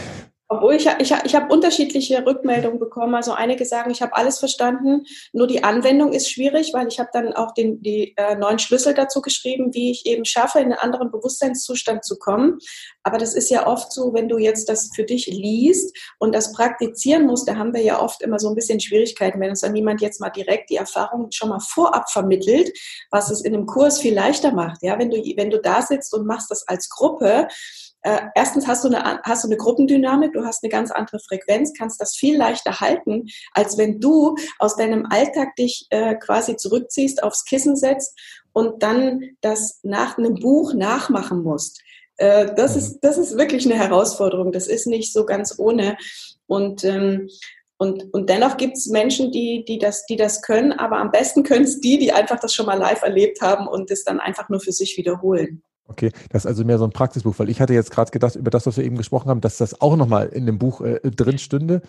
Obwohl 0.49 0.75
ich, 0.75 0.87
ich, 0.99 1.13
ich 1.25 1.35
habe 1.35 1.53
unterschiedliche 1.53 2.25
Rückmeldungen 2.25 2.79
bekommen. 2.79 3.15
Also 3.15 3.33
einige 3.33 3.65
sagen, 3.65 3.91
ich 3.91 4.03
habe 4.03 4.15
alles 4.15 4.39
verstanden, 4.39 5.05
nur 5.33 5.47
die 5.47 5.65
Anwendung 5.65 6.13
ist 6.13 6.31
schwierig, 6.31 6.73
weil 6.75 6.87
ich 6.87 7.01
habe 7.01 7.09
dann 7.13 7.33
auch 7.33 7.53
den, 7.55 7.83
die 7.83 8.15
äh, 8.17 8.37
neuen 8.37 8.59
Schlüssel 8.59 8.95
dazu 8.95 9.23
geschrieben, 9.23 9.73
wie 9.73 9.91
ich 9.91 10.07
eben 10.07 10.25
schaffe, 10.25 10.59
in 10.59 10.67
einen 10.67 10.75
anderen 10.75 11.11
Bewusstseinszustand 11.11 12.05
zu 12.05 12.19
kommen. 12.19 12.59
Aber 13.05 13.19
das 13.19 13.35
ist 13.35 13.51
ja 13.51 13.67
oft 13.67 13.93
so, 13.93 14.13
wenn 14.15 14.29
du 14.29 14.39
jetzt 14.39 14.69
das 14.69 14.91
für 14.95 15.05
dich 15.05 15.27
liest 15.27 15.97
und 16.19 16.35
das 16.35 16.53
praktizieren 16.53 17.27
musst, 17.27 17.47
da 17.47 17.57
haben 17.57 17.75
wir 17.75 17.83
ja 17.83 18.01
oft 18.01 18.23
immer 18.23 18.39
so 18.39 18.49
ein 18.49 18.55
bisschen 18.55 18.81
Schwierigkeiten, 18.81 19.41
wenn 19.41 19.51
uns 19.51 19.61
dann 19.61 19.73
niemand 19.73 20.01
jetzt 20.01 20.21
mal 20.21 20.31
direkt 20.31 20.71
die 20.71 20.77
Erfahrung 20.77 21.29
schon 21.31 21.51
mal 21.51 21.61
vorab 21.61 22.11
vermittelt, 22.11 22.73
was 23.11 23.31
es 23.31 23.43
in 23.43 23.55
einem 23.55 23.67
Kurs 23.67 24.01
viel 24.01 24.15
leichter 24.15 24.53
macht. 24.53 24.83
Ja, 24.83 24.99
wenn 24.99 25.11
du, 25.11 25.19
wenn 25.37 25.51
du 25.51 25.61
da 25.61 25.83
sitzt 25.83 26.15
und 26.15 26.27
machst 26.27 26.51
das 26.51 26.67
als 26.67 26.89
Gruppe, 26.89 27.49
äh, 28.05 28.21
erstens 28.35 28.67
hast 28.67 28.85
du, 28.85 28.89
eine, 28.89 29.21
hast 29.23 29.45
du 29.45 29.49
eine 29.49 29.57
Gruppendynamik, 29.57 30.35
du 30.35 30.45
hast 30.45 30.63
eine 30.63 30.71
ganz 30.71 30.91
andere 30.91 31.19
Frequenz, 31.21 31.73
kannst 31.77 32.01
das 32.01 32.15
viel 32.15 32.37
leichter 32.37 32.81
halten, 32.81 33.27
als 33.53 33.79
wenn 33.79 33.99
du 33.99 34.35
aus 34.59 34.77
deinem 34.77 35.07
Alltag 35.07 35.57
dich 35.57 35.87
äh, 35.91 36.15
quasi 36.17 36.57
zurückziehst, 36.57 37.23
aufs 37.23 37.45
Kissen 37.45 37.77
setzt 37.77 38.19
und 38.53 38.83
dann 38.83 39.23
das 39.41 39.81
nach 39.83 40.19
einem 40.19 40.35
Buch 40.35 40.75
nachmachen 40.75 41.43
musst. 41.43 41.83
Äh, 42.17 42.55
das, 42.55 42.73
mhm. 42.73 42.79
ist, 42.79 42.99
das 43.01 43.19
ist 43.19 43.37
wirklich 43.37 43.67
eine 43.67 43.77
Herausforderung. 43.77 44.53
Das 44.53 44.67
ist 44.67 44.87
nicht 44.87 45.13
so 45.13 45.25
ganz 45.25 45.59
ohne. 45.59 45.97
Und 46.47 46.85
ähm, 46.85 47.29
und, 47.77 48.15
und 48.15 48.31
dennoch 48.31 48.57
gibt 48.57 48.77
es 48.77 48.87
Menschen, 48.87 49.33
die, 49.33 49.65
die, 49.67 49.79
das, 49.79 50.07
die 50.07 50.17
das 50.17 50.43
können, 50.43 50.73
aber 50.73 50.99
am 50.99 51.11
besten 51.11 51.43
können 51.43 51.65
es 51.65 51.81
die, 51.81 51.99
die 51.99 52.13
einfach 52.13 52.39
das 52.39 52.55
schon 52.55 52.67
mal 52.67 52.79
live 52.79 53.03
erlebt 53.03 53.41
haben 53.41 53.67
und 53.67 53.91
es 53.91 54.05
dann 54.05 54.21
einfach 54.21 54.49
nur 54.49 54.61
für 54.61 54.73
sich 54.73 54.97
wiederholen. 54.97 55.63
Okay, 55.87 56.11
das 56.31 56.45
ist 56.45 56.47
also 56.47 56.65
mehr 56.65 56.79
so 56.79 56.85
ein 56.85 56.93
Praxisbuch, 56.93 57.39
weil 57.39 57.51
ich 57.51 57.61
hatte 57.61 57.75
jetzt 57.75 57.91
gerade 57.91 58.11
gedacht, 58.11 58.37
über 58.37 58.51
das, 58.51 58.65
was 58.67 58.77
wir 58.79 58.85
eben 58.85 58.97
gesprochen 58.97 59.29
haben, 59.29 59.41
dass 59.41 59.59
das 59.59 59.81
auch 59.83 59.97
nochmal 59.97 60.29
in 60.29 60.47
dem 60.47 60.59
Buch 60.59 60.81
äh, 60.81 61.01
drin 61.11 61.39
stünde. 61.39 61.83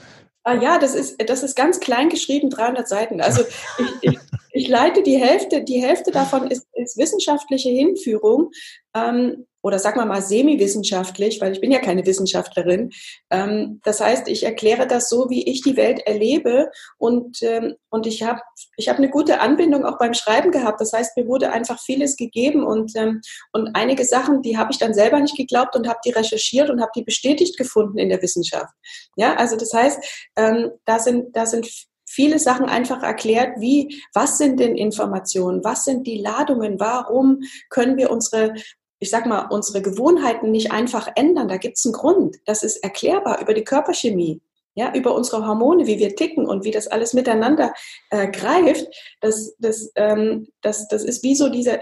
Ah, 0.48 0.54
ja, 0.54 0.78
das 0.78 0.94
ist, 0.94 1.20
das 1.28 1.42
ist 1.42 1.56
ganz 1.56 1.80
klein 1.80 2.10
geschrieben, 2.10 2.52
300 2.52 2.88
Seiten. 2.88 3.20
Also 3.20 3.42
ich, 3.80 4.12
ich, 4.12 4.20
ich 4.52 4.68
leite 4.68 5.02
die 5.02 5.18
Hälfte, 5.18 5.64
die 5.64 5.82
Hälfte 5.82 6.12
davon 6.12 6.52
ist, 6.52 6.68
ist 6.74 6.98
wissenschaftliche 6.98 7.70
Hinführung. 7.70 8.52
Ähm, 8.96 9.48
oder 9.66 9.80
sag 9.80 9.96
mal 9.96 10.06
mal 10.06 10.22
semi-wissenschaftlich, 10.22 11.42
weil 11.42 11.54
ich 11.54 11.60
bin 11.60 11.72
ja 11.72 11.80
keine 11.80 12.06
Wissenschaftlerin. 12.06 12.92
Ähm, 13.32 13.82
das 13.84 14.00
heißt, 14.00 14.28
ich 14.28 14.44
erkläre 14.44 14.86
das 14.86 15.10
so, 15.10 15.32
wie 15.32 15.50
ich 15.50 15.64
die 15.64 15.76
Welt 15.76 16.02
erlebe 16.06 16.70
und, 17.00 17.42
ähm, 17.42 17.74
und 17.90 18.06
ich 18.06 18.22
habe 18.22 18.42
ich 18.78 18.90
hab 18.90 18.98
eine 18.98 19.10
gute 19.10 19.42
Anbindung 19.42 19.84
auch 19.84 19.98
beim 19.98 20.14
Schreiben 20.14 20.52
gehabt. 20.52 20.80
Das 20.82 20.94
heißt, 20.94 21.18
mir 21.18 21.26
wurde 21.26 21.52
einfach 21.52 21.80
vieles 21.82 22.16
gegeben 22.16 22.64
und, 22.64 22.96
ähm, 22.96 23.22
und 23.54 23.72
einige 23.74 24.06
Sachen, 24.06 24.44
die 24.44 24.56
habe 24.56 24.72
ich 24.72 24.78
dann 24.78 24.94
selber 24.94 25.20
nicht 25.20 25.36
geglaubt 25.36 25.76
und 25.76 25.88
habe 25.88 26.00
die 26.06 26.12
recherchiert 26.12 26.70
und 26.70 26.80
habe 26.80 26.92
die 26.96 27.04
bestätigt 27.04 27.58
gefunden 27.58 27.98
in 27.98 28.10
der 28.10 28.22
Wissenschaft. 28.22 28.72
Ja, 29.16 29.36
also 29.36 29.56
das 29.56 29.74
heißt, 29.74 30.30
ähm, 30.36 30.72
da 30.86 31.00
sind, 31.00 31.36
da 31.36 31.46
sind 31.46 31.68
viele 32.06 32.40
Sachen 32.40 32.66
einfach 32.66 33.04
erklärt, 33.04 33.60
wie, 33.60 34.02
was 34.14 34.38
sind 34.38 34.60
denn 34.60 34.76
Informationen, 34.76 35.64
was 35.64 35.86
sind 35.86 36.08
die 36.08 36.18
Ladungen, 36.18 36.80
warum 36.80 37.42
können 37.70 37.98
wir 37.98 38.12
unsere, 38.12 38.54
ich 39.00 39.10
sag 39.10 39.26
mal, 39.26 39.48
unsere 39.50 39.82
Gewohnheiten 39.82 40.52
nicht 40.52 40.72
einfach 40.72 41.10
ändern. 41.16 41.48
Da 41.48 41.58
gibt 41.58 41.78
es 41.78 41.86
einen 41.86 41.94
Grund. 41.94 42.38
Das 42.46 42.64
ist 42.64 42.78
erklärbar 42.78 43.42
über 43.42 43.54
die 43.54 43.64
Körperchemie. 43.64 44.42
Ja, 44.78 44.94
über 44.94 45.16
unsere 45.16 45.48
Hormone, 45.48 45.88
wie 45.88 46.00
wir 46.00 46.18
ticken 46.18 46.46
und 46.46 46.66
wie 46.66 46.72
das 46.72 46.88
alles 46.88 47.14
miteinander 47.14 47.74
äh, 48.10 48.30
greift, 48.30 48.86
das, 49.22 49.56
das, 49.58 49.90
ähm, 49.96 50.50
das, 50.62 50.90
das 50.90 51.06
ist 51.06 51.24
wie 51.24 51.34
so 51.34 51.48
dieser, 51.48 51.80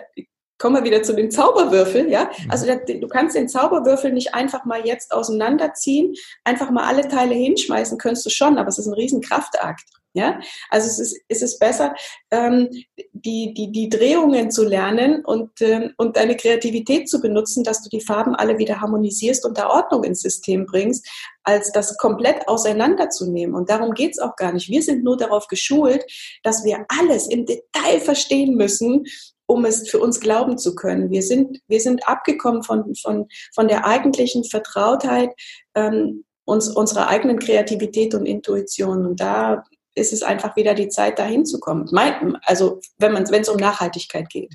kommen 0.58 0.76
wir 0.76 0.84
wieder 0.84 1.04
zu 1.04 1.14
den 1.14 1.32
Zauberwürfeln, 1.32 2.10
ja. 2.10 2.26
Mhm. 2.26 2.52
Also 2.52 2.66
du 2.68 3.08
kannst 3.08 3.36
den 3.36 3.50
Zauberwürfel 3.50 4.12
nicht 4.12 4.34
einfach 4.34 4.66
mal 4.66 4.86
jetzt 4.86 5.12
auseinanderziehen, 5.12 6.14
einfach 6.44 6.72
mal 6.72 6.86
alle 6.86 7.08
Teile 7.08 7.36
hinschmeißen, 7.36 7.98
könntest 7.98 8.26
du 8.26 8.30
schon, 8.30 8.58
aber 8.58 8.70
es 8.70 8.78
ist 8.78 8.88
ein 8.88 8.94
Riesenkraftakt. 8.94 9.84
Ja, 10.16 10.40
also 10.70 10.88
es 10.88 11.00
ist, 11.00 11.20
es 11.28 11.42
ist 11.42 11.60
besser, 11.60 11.96
ähm, 12.30 12.70
die, 13.14 13.52
die, 13.56 13.72
die 13.72 13.90
Drehungen 13.90 14.52
zu 14.52 14.64
lernen 14.64 15.26
und, 15.26 15.60
ähm, 15.62 15.94
und 15.98 16.18
deine 16.18 16.38
Kreativität 16.38 17.10
zu 17.10 17.20
benutzen, 17.20 17.64
dass 17.64 17.82
du 17.82 17.90
die 17.90 18.06
Farben 18.06 18.36
alle 18.36 18.60
wieder 18.60 18.80
harmonisierst 18.80 19.44
und 19.44 19.58
da 19.58 19.72
Ordnung 19.72 20.04
ins 20.04 20.22
System 20.22 20.68
bringst, 20.68 21.10
als 21.44 21.72
das 21.72 21.98
komplett 21.98 22.48
auseinanderzunehmen. 22.48 23.56
Und 23.56 23.72
darum 23.72 23.96
geht's 23.96 24.20
auch 24.20 24.36
gar 24.36 24.54
nicht. 24.54 24.70
Wir 24.70 24.84
sind 24.84 25.04
nur 25.04 25.18
darauf 25.18 25.48
geschult, 25.48 26.06
dass 26.44 26.64
wir 26.64 26.86
alles 26.90 27.28
im 27.28 27.48
Detail 27.48 28.00
verstehen 28.00 28.54
müssen, 28.54 29.06
um 29.46 29.66
es 29.66 29.90
für 29.90 30.00
uns 30.00 30.20
glauben 30.20 30.58
zu 30.58 30.76
können. 30.76 31.10
Wir 31.10 31.22
sind, 31.22 31.60
wir 31.68 31.80
sind 31.80 32.08
abgekommen 32.08 32.64
von, 32.64 32.96
von, 32.96 33.28
von 33.54 33.68
der 33.68 33.86
eigentlichen 33.86 34.44
Vertrautheit, 34.44 35.30
ähm, 35.76 36.24
uns, 36.46 36.70
unserer 36.70 37.08
eigenen 37.08 37.40
Kreativität 37.40 38.16
und 38.16 38.26
Intuition. 38.26 39.06
Und 39.06 39.20
da 39.20 39.64
ist 39.96 40.14
es 40.14 40.24
einfach 40.24 40.56
wieder 40.56 40.74
die 40.74 40.90
Zeit, 40.90 41.20
dahin 41.20 41.46
zu 41.46 41.60
kommen. 41.60 41.90
Also 42.46 42.80
wenn 42.98 43.14
es 43.16 43.50
um 43.50 43.58
Nachhaltigkeit 43.58 44.30
geht. 44.30 44.54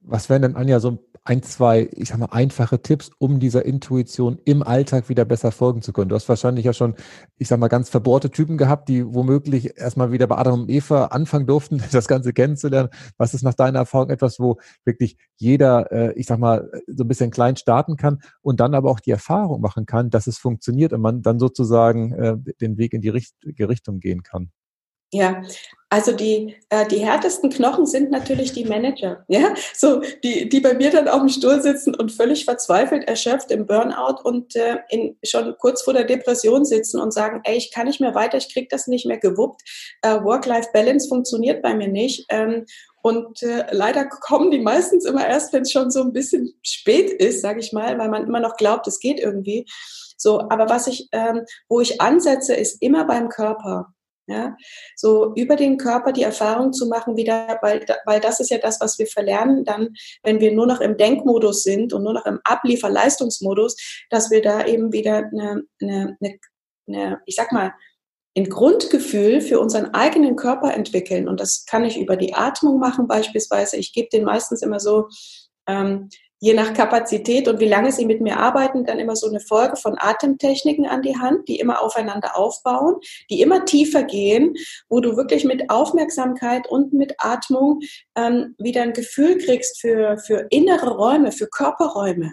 Was 0.00 0.28
wären 0.28 0.42
denn, 0.42 0.56
Anja, 0.56 0.80
so 0.80 0.92
ein, 0.92 0.98
zwei, 1.42 1.88
ich 1.92 2.10
sag 2.10 2.18
mal, 2.18 2.26
einfache 2.26 2.82
Tipps, 2.82 3.10
um 3.18 3.40
dieser 3.40 3.64
Intuition 3.64 4.38
im 4.44 4.62
Alltag 4.62 5.08
wieder 5.08 5.24
besser 5.24 5.52
folgen 5.52 5.80
zu 5.80 5.92
können? 5.94 6.10
Du 6.10 6.14
hast 6.14 6.28
wahrscheinlich 6.28 6.66
ja 6.66 6.74
schon, 6.74 6.94
ich 7.38 7.48
sag 7.48 7.58
mal, 7.58 7.68
ganz 7.68 7.88
verbohrte 7.88 8.30
Typen 8.30 8.58
gehabt, 8.58 8.90
die 8.90 9.06
womöglich 9.06 9.78
erstmal 9.78 10.12
wieder 10.12 10.26
bei 10.26 10.36
Adam 10.36 10.62
und 10.62 10.70
Eva 10.70 11.06
anfangen 11.06 11.46
durften, 11.46 11.82
das 11.92 12.08
Ganze 12.08 12.34
kennenzulernen. 12.34 12.90
Was 13.16 13.32
ist 13.32 13.42
nach 13.42 13.54
deiner 13.54 13.80
Erfahrung 13.80 14.10
etwas, 14.10 14.38
wo 14.38 14.58
wirklich 14.84 15.16
jeder, 15.36 15.90
äh, 15.90 16.12
ich 16.12 16.26
sag 16.26 16.38
mal, 16.38 16.70
so 16.86 17.04
ein 17.04 17.08
bisschen 17.08 17.30
klein 17.30 17.56
starten 17.56 17.96
kann 17.96 18.20
und 18.42 18.60
dann 18.60 18.74
aber 18.74 18.90
auch 18.90 19.00
die 19.00 19.10
Erfahrung 19.10 19.62
machen 19.62 19.86
kann, 19.86 20.10
dass 20.10 20.26
es 20.26 20.36
funktioniert 20.36 20.92
und 20.92 21.00
man 21.00 21.22
dann 21.22 21.38
sozusagen 21.38 22.12
äh, 22.12 22.36
den 22.60 22.76
Weg 22.76 22.92
in 22.92 23.00
die 23.00 23.08
richtige 23.08 23.68
Richtung 23.68 23.98
gehen 23.98 24.22
kann? 24.22 24.50
Ja, 25.10 25.42
also 25.94 26.10
die, 26.10 26.56
äh, 26.70 26.88
die 26.88 26.98
härtesten 26.98 27.50
Knochen 27.50 27.86
sind 27.86 28.10
natürlich 28.10 28.52
die 28.52 28.64
Manager, 28.64 29.24
ja, 29.28 29.54
so 29.76 30.00
die, 30.24 30.48
die 30.48 30.58
bei 30.58 30.74
mir 30.74 30.90
dann 30.90 31.06
auf 31.06 31.20
dem 31.20 31.28
Stuhl 31.28 31.62
sitzen 31.62 31.94
und 31.94 32.10
völlig 32.10 32.44
verzweifelt, 32.44 33.06
erschöpft 33.06 33.52
im 33.52 33.64
Burnout 33.64 34.20
und 34.24 34.56
äh, 34.56 34.78
in, 34.88 35.16
schon 35.24 35.54
kurz 35.56 35.82
vor 35.82 35.92
der 35.94 36.02
Depression 36.02 36.64
sitzen 36.64 37.00
und 37.00 37.12
sagen, 37.12 37.42
ey, 37.44 37.56
ich 37.56 37.70
kann 37.70 37.86
nicht 37.86 38.00
mehr 38.00 38.16
weiter, 38.16 38.38
ich 38.38 38.52
krieg 38.52 38.70
das 38.70 38.88
nicht 38.88 39.06
mehr 39.06 39.18
gewuppt, 39.18 39.62
äh, 40.02 40.20
Work-Life-Balance 40.20 41.06
funktioniert 41.08 41.62
bei 41.62 41.76
mir 41.76 41.86
nicht 41.86 42.26
ähm, 42.28 42.64
und 43.02 43.44
äh, 43.44 43.64
leider 43.70 44.04
kommen 44.06 44.50
die 44.50 44.58
meistens 44.58 45.04
immer 45.04 45.24
erst, 45.24 45.52
wenn 45.52 45.62
es 45.62 45.70
schon 45.70 45.92
so 45.92 46.02
ein 46.02 46.12
bisschen 46.12 46.54
spät 46.64 47.12
ist, 47.12 47.40
sage 47.40 47.60
ich 47.60 47.72
mal, 47.72 47.96
weil 47.98 48.08
man 48.08 48.26
immer 48.26 48.40
noch 48.40 48.56
glaubt, 48.56 48.88
es 48.88 48.98
geht 48.98 49.20
irgendwie. 49.20 49.64
So, 50.16 50.40
aber 50.40 50.68
was 50.68 50.88
ich, 50.88 51.08
ähm, 51.12 51.42
wo 51.68 51.80
ich 51.80 52.00
ansetze, 52.00 52.54
ist 52.54 52.82
immer 52.82 53.04
beim 53.04 53.28
Körper. 53.28 53.93
Ja, 54.26 54.56
so 54.96 55.34
über 55.34 55.54
den 55.54 55.76
Körper 55.76 56.10
die 56.10 56.22
Erfahrung 56.22 56.72
zu 56.72 56.88
machen, 56.88 57.14
wieder, 57.14 57.58
weil, 57.60 57.84
weil 58.06 58.20
das 58.20 58.40
ist 58.40 58.50
ja 58.50 58.56
das, 58.56 58.80
was 58.80 58.98
wir 58.98 59.06
verlernen, 59.06 59.64
dann, 59.64 59.90
wenn 60.22 60.40
wir 60.40 60.52
nur 60.52 60.66
noch 60.66 60.80
im 60.80 60.96
Denkmodus 60.96 61.62
sind 61.62 61.92
und 61.92 62.04
nur 62.04 62.14
noch 62.14 62.24
im 62.24 62.40
Ablieferleistungsmodus, 62.44 63.76
dass 64.08 64.30
wir 64.30 64.40
da 64.40 64.64
eben 64.64 64.92
wieder 64.94 65.16
eine, 65.30 65.64
eine, 65.82 66.16
eine, 66.20 66.38
eine 66.88 67.20
ich 67.26 67.34
sag 67.34 67.52
mal, 67.52 67.74
ein 68.36 68.48
Grundgefühl 68.48 69.40
für 69.40 69.60
unseren 69.60 69.94
eigenen 69.94 70.36
Körper 70.36 70.74
entwickeln. 70.74 71.28
Und 71.28 71.38
das 71.38 71.66
kann 71.66 71.84
ich 71.84 71.98
über 71.98 72.16
die 72.16 72.34
Atmung 72.34 72.78
machen 72.80 73.06
beispielsweise. 73.06 73.76
Ich 73.76 73.92
gebe 73.92 74.08
den 74.08 74.24
meistens 74.24 74.62
immer 74.62 74.80
so 74.80 75.08
ähm, 75.66 76.08
je 76.44 76.52
nach 76.52 76.74
Kapazität 76.74 77.48
und 77.48 77.58
wie 77.58 77.68
lange 77.68 77.90
sie 77.90 78.04
mit 78.04 78.20
mir 78.20 78.38
arbeiten, 78.38 78.84
dann 78.84 78.98
immer 78.98 79.16
so 79.16 79.26
eine 79.26 79.40
Folge 79.40 79.76
von 79.76 79.96
Atemtechniken 79.96 80.84
an 80.84 81.00
die 81.00 81.16
Hand, 81.16 81.48
die 81.48 81.58
immer 81.58 81.82
aufeinander 81.82 82.36
aufbauen, 82.36 82.96
die 83.30 83.40
immer 83.40 83.64
tiefer 83.64 84.02
gehen, 84.02 84.54
wo 84.90 85.00
du 85.00 85.16
wirklich 85.16 85.44
mit 85.44 85.70
Aufmerksamkeit 85.70 86.68
und 86.68 86.92
mit 86.92 87.14
Atmung 87.16 87.80
ähm, 88.14 88.54
wieder 88.58 88.82
ein 88.82 88.92
Gefühl 88.92 89.38
kriegst 89.38 89.80
für, 89.80 90.18
für 90.18 90.46
innere 90.50 90.90
Räume, 90.90 91.32
für 91.32 91.46
Körperräume. 91.46 92.32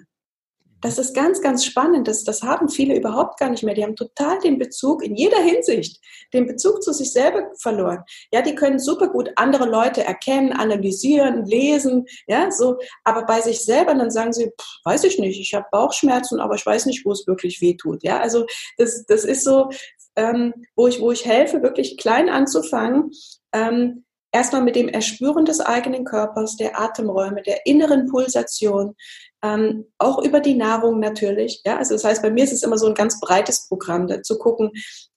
Das 0.81 0.97
ist 0.97 1.13
ganz, 1.13 1.41
ganz 1.41 1.63
spannend. 1.63 2.07
Das, 2.07 2.23
das 2.23 2.41
haben 2.41 2.67
viele 2.67 2.95
überhaupt 2.95 3.39
gar 3.39 3.49
nicht 3.49 3.63
mehr. 3.63 3.75
Die 3.75 3.83
haben 3.83 3.95
total 3.95 4.39
den 4.39 4.57
Bezug 4.57 5.03
in 5.03 5.15
jeder 5.15 5.39
Hinsicht, 5.39 6.01
den 6.33 6.47
Bezug 6.47 6.81
zu 6.83 6.91
sich 6.91 7.11
selber 7.11 7.51
verloren. 7.59 8.03
Ja, 8.33 8.41
die 8.41 8.55
können 8.55 8.79
super 8.79 9.07
gut 9.07 9.31
andere 9.35 9.65
Leute 9.65 10.03
erkennen, 10.03 10.53
analysieren, 10.53 11.45
lesen, 11.45 12.05
ja, 12.27 12.49
so. 12.51 12.77
Aber 13.03 13.25
bei 13.25 13.41
sich 13.41 13.63
selber, 13.63 13.93
dann 13.93 14.11
sagen 14.11 14.33
sie, 14.33 14.45
pff, 14.45 14.79
weiß 14.85 15.03
ich 15.03 15.19
nicht, 15.19 15.39
ich 15.39 15.53
habe 15.53 15.67
Bauchschmerzen, 15.71 16.39
aber 16.39 16.55
ich 16.55 16.65
weiß 16.65 16.87
nicht, 16.87 17.05
wo 17.05 17.11
es 17.11 17.27
wirklich 17.27 17.61
weh 17.61 17.75
tut. 17.75 18.03
Ja, 18.03 18.19
also 18.19 18.45
das, 18.77 19.05
das 19.05 19.23
ist 19.23 19.43
so, 19.43 19.69
ähm, 20.15 20.53
wo 20.75 20.87
ich, 20.87 20.99
wo 20.99 21.11
ich 21.11 21.25
helfe, 21.25 21.61
wirklich 21.61 21.97
klein 21.97 22.29
anzufangen. 22.29 23.11
Ähm, 23.53 24.05
erstmal 24.31 24.61
mit 24.61 24.75
dem 24.75 24.87
Erspüren 24.87 25.45
des 25.45 25.59
eigenen 25.59 26.05
Körpers, 26.05 26.55
der 26.57 26.79
Atemräume, 26.79 27.41
der 27.41 27.65
inneren 27.65 28.07
Pulsation, 28.07 28.95
ähm, 29.43 29.85
auch 29.97 30.23
über 30.23 30.39
die 30.39 30.53
Nahrung 30.53 30.99
natürlich. 30.99 31.61
Ja, 31.65 31.77
also 31.77 31.95
das 31.95 32.03
heißt, 32.03 32.21
bei 32.21 32.29
mir 32.29 32.43
ist 32.43 32.53
es 32.53 32.63
immer 32.63 32.77
so 32.77 32.87
ein 32.87 32.93
ganz 32.93 33.19
breites 33.19 33.67
Programm, 33.67 34.07
da 34.07 34.21
zu 34.21 34.37
gucken, 34.37 34.71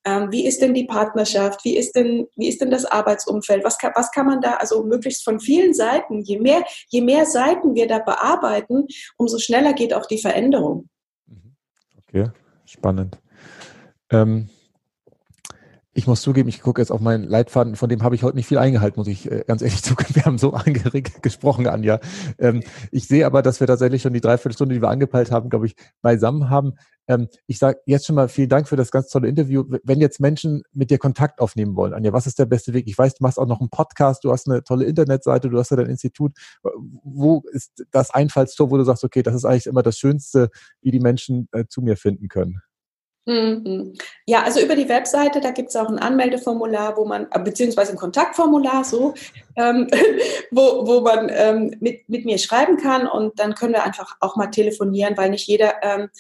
ähm, 0.05 0.31
wie 0.31 0.47
ist 0.47 0.63
denn 0.63 0.75
die 0.75 0.85
Partnerschaft, 0.85 1.65
wie 1.65 1.77
ist 1.77 1.95
denn, 1.95 2.27
wie 2.37 2.49
ist 2.49 2.61
denn 2.61 2.71
das 2.71 2.85
Arbeitsumfeld, 2.85 3.65
was 3.65 3.79
kann, 3.79 3.93
was 3.95 4.11
kann 4.11 4.27
man 4.27 4.41
da, 4.41 4.55
also 4.55 4.83
möglichst 4.85 5.25
von 5.25 5.41
vielen 5.41 5.75
Seiten, 5.75 6.23
je 6.23 6.39
mehr, 6.39 6.65
je 6.89 7.01
mehr 7.01 7.27
Seiten 7.27 7.75
wir 7.75 7.87
da 7.87 7.99
bearbeiten, 7.99 8.87
umso 9.17 9.39
schneller 9.39 9.73
geht 9.73 9.93
auch 9.93 10.07
die 10.07 10.19
Veränderung. 10.19 10.89
Mhm. 11.27 11.57
Okay, 12.09 12.31
spannend. 12.65 13.19
Ähm, 14.11 14.49
ich 15.95 16.09
muss 16.09 16.23
zugeben, 16.23 16.49
ich 16.49 16.61
gucke 16.61 16.83
jetzt 16.83 16.91
auf 16.91 17.01
meinen 17.01 17.25
Leitfaden, 17.25 17.77
von 17.77 17.89
dem 17.89 18.03
habe 18.03 18.17
ich 18.17 18.25
heute 18.25 18.37
nicht 18.37 18.49
viel 18.49 18.59
eingehalten, 18.59 18.99
muss 18.99 19.07
ich 19.07 19.31
äh, 19.31 19.45
ganz 19.47 19.63
ehrlich 19.63 19.83
zugeben. 19.83 20.15
Wir 20.15 20.25
haben 20.25 20.39
so 20.39 20.53
angeregt 20.53 21.23
gesprochen, 21.23 21.69
Anja. 21.69 22.01
Ähm, 22.39 22.63
ich 22.91 23.07
sehe 23.07 23.25
aber, 23.25 23.43
dass 23.43 23.61
wir 23.61 23.69
tatsächlich 23.69 24.03
schon 24.03 24.13
die 24.13 24.21
Dreiviertelstunde, 24.21 24.75
die 24.75 24.83
wir 24.83 24.89
angepeilt 24.89 25.31
haben, 25.31 25.49
glaube 25.51 25.67
ich, 25.67 25.77
beisammen 26.03 26.51
haben. 26.51 26.73
Ähm, 27.07 27.29
ich 27.47 27.59
sage 27.59 27.79
jetzt 27.87 28.07
schon 28.07 28.17
mal 28.17 28.29
vielen 28.29 28.49
Dank 28.49 28.69
für 28.69 28.77
das 28.77 28.91
ganz 28.91 29.09
tolle 29.09 29.29
Interview. 29.29 29.65
Wenn 29.85 30.01
jetzt 30.01 30.19
Menschen 30.19 30.63
mit 30.73 30.91
dir 30.91 30.99
Kontakt 30.99 31.41
aufnehmen 31.41 31.77
wollen, 31.77 31.95
Anja, 31.95 32.13
was 32.13 32.27
ist 32.27 32.41
der 32.41 32.47
beste 32.47 32.75
Weg? 32.75 32.89
Ich 32.89 32.99
weiß, 32.99 33.15
du 33.15 33.23
machst 33.23 33.39
auch 33.39 33.47
noch 33.47 33.61
einen 33.61 33.71
Podcast, 33.71 34.25
du 34.25 34.33
hast 34.33 34.49
eine 34.49 34.65
tolle 34.65 34.87
Internetseite, 34.87 35.49
du 35.49 35.59
hast 35.59 35.71
ja 35.71 35.77
dein 35.77 35.87
Institut. 35.87 36.33
Wo 37.05 37.43
ist 37.53 37.85
das 37.93 38.11
Einfallstor, 38.11 38.71
wo 38.71 38.77
du 38.79 38.85
sagst, 38.85 39.05
okay, 39.05 39.23
das 39.23 39.35
ist 39.35 39.45
eigentlich 39.45 39.67
immer 39.67 39.83
das 39.83 39.97
Schönste, 39.97 40.51
wie 40.81 40.91
die 40.91 41.01
Menschen 41.01 41.49
äh, 41.53 41.67
zu 41.69 41.83
mir 41.83 41.97
finden 41.97 42.29
können? 42.29 42.61
Mhm. 43.27 43.95
Ja, 44.27 44.43
also 44.43 44.61
über 44.61 44.77
die 44.77 44.89
Webseite, 44.89 45.41
da 45.41 45.51
gibt 45.51 45.71
es 45.71 45.77
auch 45.77 45.89
ein 45.89 45.99
Anmeldeformular, 45.99 46.97
wo 46.97 47.07
man, 47.07 47.27
äh, 47.31 47.39
beziehungsweise 47.41 47.93
ein 47.93 47.99
Kontaktformular, 47.99 48.85
so, 48.85 49.15
ähm, 49.57 49.89
wo, 50.51 50.87
wo 50.87 51.01
man 51.01 51.31
ähm, 51.35 51.75
mit, 51.81 52.09
mit 52.09 52.27
mir 52.27 52.39
schreiben 52.39 52.77
kann 52.77 53.07
und 53.07 53.39
dann 53.39 53.55
können 53.55 53.73
wir 53.73 53.85
einfach 53.85 54.17
auch 54.21 54.37
mal 54.37 54.49
telefonieren, 54.49 55.17
weil 55.17 55.31
nicht 55.31 55.47
jeder 55.49 55.83
ähm, 55.83 56.11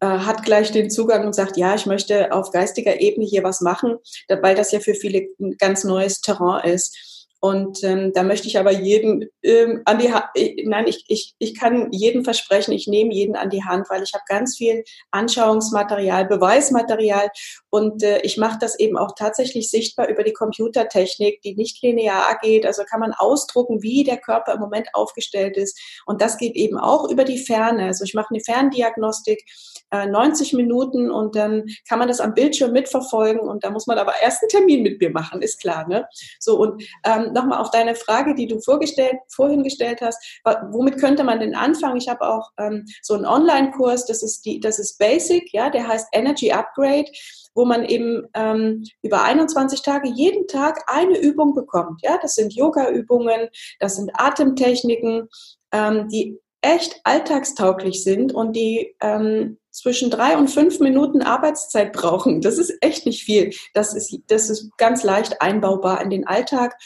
äh, 0.00 0.06
hat 0.06 0.44
gleich 0.44 0.72
den 0.72 0.90
Zugang 0.90 1.26
und 1.26 1.34
sagt, 1.34 1.58
ja, 1.58 1.74
ich 1.74 1.84
möchte 1.84 2.32
auf 2.32 2.50
geistiger 2.50 3.00
Ebene 3.00 3.26
hier 3.26 3.44
was 3.44 3.60
machen, 3.60 3.98
weil 4.28 4.54
das 4.54 4.72
ja 4.72 4.80
für 4.80 4.94
viele 4.94 5.28
ein 5.38 5.56
ganz 5.58 5.84
neues 5.84 6.20
Terrain 6.22 6.64
ist. 6.70 7.15
Und 7.40 7.84
ähm, 7.84 8.12
da 8.14 8.22
möchte 8.22 8.48
ich 8.48 8.58
aber 8.58 8.72
jeden 8.72 9.28
ähm, 9.42 9.82
an 9.84 9.98
die 9.98 10.12
Hand, 10.12 10.24
nein, 10.64 10.86
ich, 10.86 11.04
ich, 11.08 11.34
ich 11.38 11.58
kann 11.58 11.92
jedem 11.92 12.24
versprechen, 12.24 12.72
ich 12.72 12.86
nehme 12.86 13.12
jeden 13.12 13.36
an 13.36 13.50
die 13.50 13.62
Hand, 13.62 13.90
weil 13.90 14.02
ich 14.02 14.14
habe 14.14 14.24
ganz 14.26 14.56
viel 14.56 14.84
Anschauungsmaterial, 15.10 16.26
Beweismaterial 16.26 17.28
und 17.68 18.02
äh, 18.02 18.20
ich 18.22 18.38
mache 18.38 18.58
das 18.60 18.78
eben 18.78 18.96
auch 18.96 19.12
tatsächlich 19.16 19.70
sichtbar 19.70 20.08
über 20.08 20.22
die 20.22 20.32
Computertechnik, 20.32 21.42
die 21.42 21.54
nicht 21.54 21.82
linear 21.82 22.38
geht. 22.40 22.64
Also 22.64 22.84
kann 22.84 23.00
man 23.00 23.12
ausdrucken, 23.12 23.82
wie 23.82 24.02
der 24.02 24.16
Körper 24.16 24.54
im 24.54 24.60
Moment 24.60 24.88
aufgestellt 24.94 25.56
ist. 25.56 25.78
Und 26.06 26.22
das 26.22 26.38
geht 26.38 26.54
eben 26.54 26.78
auch 26.78 27.10
über 27.10 27.24
die 27.24 27.38
Ferne. 27.38 27.84
Also 27.84 28.04
ich 28.04 28.14
mache 28.14 28.30
eine 28.30 28.40
Ferndiagnostik, 28.40 29.44
äh, 29.90 30.06
90 30.06 30.52
Minuten 30.54 31.10
und 31.10 31.36
dann 31.36 31.64
kann 31.88 31.98
man 31.98 32.08
das 32.08 32.20
am 32.20 32.34
Bildschirm 32.34 32.72
mitverfolgen 32.72 33.40
und 33.40 33.62
da 33.62 33.70
muss 33.70 33.86
man 33.86 33.98
aber 33.98 34.14
erst 34.20 34.42
einen 34.42 34.48
Termin 34.48 34.82
mit 34.82 35.00
mir 35.00 35.10
machen, 35.10 35.42
ist 35.42 35.60
klar. 35.60 35.86
Ne? 35.86 36.08
So 36.40 36.58
und 36.58 36.82
ähm, 37.04 37.25
nochmal 37.32 37.60
auf 37.60 37.70
deine 37.70 37.94
Frage, 37.94 38.34
die 38.34 38.46
du 38.46 38.60
vorgestellt, 38.60 39.16
vorhin 39.28 39.62
gestellt 39.62 40.00
hast, 40.00 40.40
womit 40.70 40.98
könnte 40.98 41.24
man 41.24 41.40
denn 41.40 41.54
anfangen? 41.54 41.96
Ich 41.96 42.08
habe 42.08 42.28
auch 42.28 42.50
ähm, 42.58 42.84
so 43.02 43.14
einen 43.14 43.26
Online-Kurs, 43.26 44.06
das 44.06 44.22
ist 44.22 44.44
die, 44.44 44.60
das 44.60 44.78
ist 44.78 44.98
Basic, 44.98 45.52
ja, 45.52 45.70
der 45.70 45.88
heißt 45.88 46.08
Energy 46.12 46.52
Upgrade 46.52 47.10
wo 47.56 47.64
man 47.64 47.86
eben 47.86 48.26
ähm, 48.34 48.84
über 49.02 49.22
21 49.22 49.80
Tage 49.80 50.10
jeden 50.10 50.46
Tag 50.46 50.84
eine 50.88 51.18
Übung 51.18 51.54
bekommt. 51.54 52.02
Ja, 52.02 52.18
das 52.20 52.34
sind 52.34 52.54
Yoga-Übungen, 52.54 53.48
das 53.80 53.96
sind 53.96 54.10
Atemtechniken, 54.14 55.28
ähm, 55.72 56.06
die 56.10 56.38
echt 56.60 57.00
alltagstauglich 57.04 58.04
sind 58.04 58.34
und 58.34 58.54
die 58.54 58.94
ähm, 59.00 59.58
zwischen 59.70 60.10
drei 60.10 60.36
und 60.36 60.48
fünf 60.48 60.80
Minuten 60.80 61.22
Arbeitszeit 61.22 61.92
brauchen. 61.92 62.40
Das 62.40 62.58
ist 62.58 62.74
echt 62.80 63.06
nicht 63.06 63.22
viel. 63.22 63.52
Das 63.72 63.94
ist, 63.94 64.18
das 64.28 64.50
ist 64.50 64.76
ganz 64.76 65.02
leicht 65.02 65.40
einbaubar 65.40 66.02
in 66.02 66.10
den 66.10 66.26
Alltag 66.26 66.76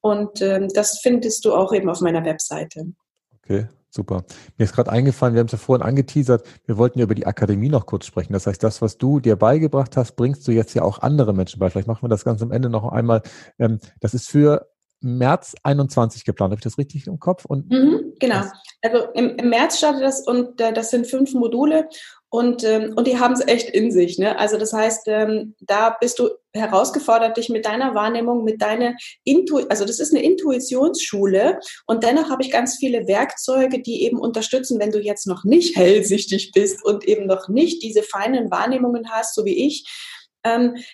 und 0.00 0.40
ähm, 0.42 0.68
das 0.74 0.98
findest 1.00 1.44
du 1.44 1.54
auch 1.54 1.72
eben 1.72 1.88
auf 1.88 2.00
meiner 2.00 2.24
Webseite. 2.24 2.92
Okay, 3.36 3.66
super. 3.90 4.24
Mir 4.56 4.64
ist 4.64 4.74
gerade 4.74 4.90
eingefallen, 4.90 5.34
wir 5.34 5.40
haben 5.40 5.46
es 5.46 5.52
ja 5.52 5.58
vorhin 5.58 5.86
angeteasert, 5.86 6.46
wir 6.66 6.76
wollten 6.76 6.98
ja 6.98 7.04
über 7.04 7.14
die 7.14 7.26
Akademie 7.26 7.68
noch 7.68 7.86
kurz 7.86 8.06
sprechen. 8.06 8.32
Das 8.32 8.46
heißt, 8.46 8.62
das, 8.62 8.82
was 8.82 8.98
du 8.98 9.20
dir 9.20 9.36
beigebracht 9.36 9.96
hast, 9.96 10.12
bringst 10.16 10.46
du 10.46 10.52
jetzt 10.52 10.74
ja 10.74 10.82
auch 10.82 11.00
andere 11.00 11.32
Menschen 11.32 11.58
bei. 11.58 11.70
Vielleicht 11.70 11.88
machen 11.88 12.02
wir 12.02 12.08
das 12.08 12.24
ganz 12.24 12.42
am 12.42 12.52
Ende 12.52 12.68
noch 12.70 12.90
einmal. 12.90 13.22
Ähm, 13.58 13.78
das 14.00 14.14
ist 14.14 14.28
für 14.28 14.68
März 15.00 15.54
21 15.62 16.24
geplant. 16.24 16.50
Habe 16.50 16.60
ich 16.60 16.64
das 16.64 16.78
richtig 16.78 17.06
im 17.06 17.18
Kopf? 17.18 17.44
Und 17.44 17.70
mhm, 17.70 18.14
genau. 18.18 18.42
Also 18.82 19.08
im, 19.14 19.36
im, 19.36 19.48
März 19.48 19.78
startet 19.78 20.02
das 20.02 20.26
und 20.26 20.60
äh, 20.60 20.72
das 20.72 20.90
sind 20.90 21.06
fünf 21.06 21.34
Module 21.34 21.88
und, 22.30 22.62
ähm, 22.62 22.92
und 22.94 23.06
die 23.06 23.18
haben 23.18 23.32
es 23.32 23.46
echt 23.46 23.70
in 23.70 23.90
sich. 23.90 24.18
Ne? 24.18 24.38
Also 24.38 24.58
das 24.58 24.72
heißt, 24.72 25.02
ähm, 25.06 25.54
da 25.60 25.96
bist 25.98 26.18
du 26.18 26.28
herausgefordert, 26.52 27.36
dich 27.36 27.48
mit 27.48 27.64
deiner 27.64 27.94
Wahrnehmung, 27.94 28.44
mit 28.44 28.60
deiner 28.60 28.94
Intu 29.24 29.60
also 29.68 29.84
das 29.84 29.98
ist 29.98 30.12
eine 30.12 30.22
Intuitionsschule 30.22 31.58
und 31.86 32.02
dennoch 32.02 32.28
habe 32.28 32.42
ich 32.42 32.50
ganz 32.50 32.76
viele 32.76 33.06
Werkzeuge, 33.06 33.80
die 33.80 34.02
eben 34.02 34.18
unterstützen, 34.18 34.78
wenn 34.78 34.90
du 34.90 35.00
jetzt 35.00 35.26
noch 35.26 35.44
nicht 35.44 35.76
hellsichtig 35.76 36.52
bist 36.52 36.84
und 36.84 37.04
eben 37.04 37.26
noch 37.26 37.48
nicht 37.48 37.82
diese 37.82 38.02
feinen 38.02 38.50
Wahrnehmungen 38.50 39.10
hast, 39.10 39.34
so 39.34 39.44
wie 39.44 39.66
ich, 39.66 39.86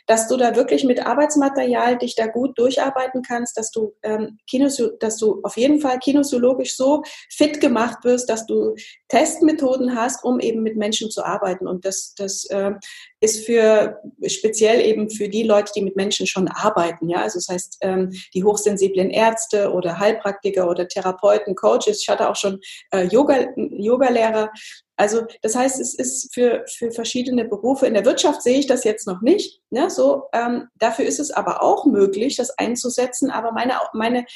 dass 0.07 0.29
du 0.29 0.37
da 0.37 0.57
wirklich 0.57 0.85
mit 0.85 1.05
Arbeitsmaterial 1.05 1.99
dich 1.99 2.15
da 2.15 2.27
gut 2.27 2.59
durcharbeiten 2.59 3.23
kannst, 3.23 3.57
dass 3.57 3.71
du, 3.71 3.95
ähm, 4.03 4.39
dass 5.01 5.17
du 5.17 5.41
auf 5.43 5.57
jeden 5.57 5.81
Fall 5.81 5.99
kinesiologisch 5.99 6.77
so 6.77 7.03
fit 7.31 7.61
gemacht 7.61 8.05
wirst, 8.05 8.29
dass 8.29 8.47
du 8.47 8.75
Testmethoden 9.09 9.97
hast, 9.97 10.25
um 10.25 10.41
eben 10.41 10.63
mit 10.63 10.77
Menschen 10.77 11.11
zu 11.11 11.25
arbeiten. 11.25 11.67
Und 11.67 11.85
das, 11.85 12.15
das 12.17 12.45
äh, 12.47 12.73
ist 13.21 13.45
für 13.45 14.01
speziell 14.27 14.81
eben 14.81 15.11
für 15.11 15.29
die 15.29 15.43
Leute, 15.43 15.73
die 15.75 15.83
mit 15.83 15.97
Menschen 15.97 16.27
schon 16.27 16.49
arbeiten. 16.49 17.09
Ja, 17.09 17.23
also 17.23 17.39
das 17.39 17.49
heißt, 17.49 17.79
ähm, 17.81 18.11
die 18.35 18.45
hochsensiblen 18.45 19.11
Ärzte 19.11 19.73
oder 19.73 19.99
Heilpraktiker 19.99 20.69
oder 20.69 20.89
Therapeuten, 20.89 21.55
Coaches. 21.55 22.03
Ich 22.03 22.09
hatte 22.09 22.29
auch 22.29 22.37
schon 22.37 22.61
äh, 22.91 23.05
Yoga, 23.05 23.47
Yoga-Lehrer, 23.57 24.51
also 24.97 25.23
das 25.43 25.57
heißt, 25.57 25.81
es 25.81 25.95
ist 25.95 26.33
für, 26.33 26.65
für 26.69 26.93
verschiedene 26.93 27.45
Berufe 27.45 27.87
in 27.87 27.95
der 27.95 28.05
Wirtschaft 28.05 28.43
sehe 28.43 28.59
ich 28.59 28.67
das 28.67 28.85
jetzt 28.85 29.07
noch 29.07 29.23
nicht. 29.23 29.61
Ne? 29.71 29.91
So, 29.91 30.25
ähm, 30.33 30.69
dafür 30.77 31.05
ist 31.05 31.19
es 31.19 31.33
aber 31.33 31.63
auch 31.63 31.85
möglich, 31.85 32.37
das 32.37 32.57
einzusetzen. 32.59 33.31
Aber 33.31 33.51
meine, 33.53 33.75
meine, 33.93 34.27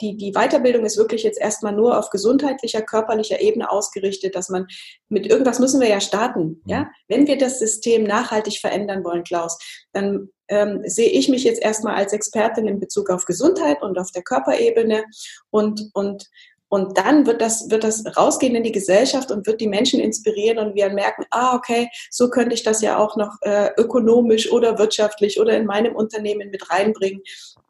die, 0.00 0.16
die 0.16 0.32
Weiterbildung 0.32 0.84
ist 0.84 0.98
wirklich 0.98 1.22
jetzt 1.22 1.40
erstmal 1.40 1.72
nur 1.72 1.98
auf 1.98 2.10
gesundheitlicher, 2.10 2.82
körperlicher 2.82 3.40
Ebene 3.40 3.70
ausgerichtet, 3.70 4.34
dass 4.34 4.50
man 4.50 4.66
mit 5.08 5.26
irgendwas 5.26 5.58
müssen 5.60 5.80
wir 5.80 5.88
ja 5.88 6.00
starten. 6.00 6.60
Ja? 6.66 6.80
Mhm. 6.80 6.86
Wenn 7.08 7.26
wir 7.26 7.38
das 7.38 7.58
System 7.58 8.04
nachhaltig 8.04 8.58
verändern 8.58 9.04
wollen, 9.04 9.24
Klaus, 9.24 9.58
dann 9.92 10.28
ähm, 10.48 10.82
sehe 10.84 11.08
ich 11.08 11.30
mich 11.30 11.44
jetzt 11.44 11.62
erstmal 11.62 11.94
als 11.94 12.12
Expertin 12.12 12.68
in 12.68 12.80
Bezug 12.80 13.08
auf 13.08 13.24
Gesundheit 13.24 13.80
und 13.80 13.98
auf 13.98 14.10
der 14.10 14.22
Körperebene 14.22 15.04
und, 15.50 15.88
und 15.94 16.28
und 16.72 16.96
dann 16.96 17.26
wird 17.26 17.42
das, 17.42 17.70
wird 17.70 17.84
das 17.84 18.02
rausgehen 18.16 18.54
in 18.54 18.62
die 18.62 18.72
Gesellschaft 18.72 19.30
und 19.30 19.46
wird 19.46 19.60
die 19.60 19.68
Menschen 19.68 20.00
inspirieren 20.00 20.56
und 20.56 20.74
wir 20.74 20.88
merken, 20.88 21.26
ah, 21.28 21.54
okay, 21.54 21.90
so 22.10 22.30
könnte 22.30 22.54
ich 22.54 22.62
das 22.62 22.80
ja 22.80 22.96
auch 22.98 23.14
noch 23.14 23.36
äh, 23.42 23.68
ökonomisch 23.76 24.50
oder 24.50 24.78
wirtschaftlich 24.78 25.38
oder 25.38 25.54
in 25.54 25.66
meinem 25.66 25.94
Unternehmen 25.94 26.48
mit 26.48 26.70
reinbringen. 26.70 27.20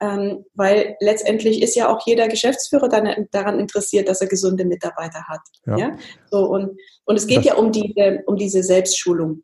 Ähm, 0.01 0.45
weil 0.55 0.95
letztendlich 1.01 1.63
ist 1.63 1.75
ja 1.75 1.93
auch 1.93 2.07
jeder 2.07 2.29
Geschäftsführer 2.29 2.89
dann, 2.89 3.27
daran 3.33 3.59
interessiert, 3.59 4.09
dass 4.09 4.21
er 4.21 4.29
gesunde 4.29 4.65
Mitarbeiter 4.65 5.25
hat. 5.27 5.41
Ja. 5.67 5.77
ja? 5.79 5.97
So, 6.31 6.45
und, 6.45 6.79
und 7.05 7.17
es 7.17 7.27
geht 7.27 7.39
das, 7.39 7.47
ja 7.47 7.55
um 7.57 7.73
diese, 7.73 8.23
um 8.27 8.37
diese 8.37 8.63
Selbstschulung. 8.63 9.43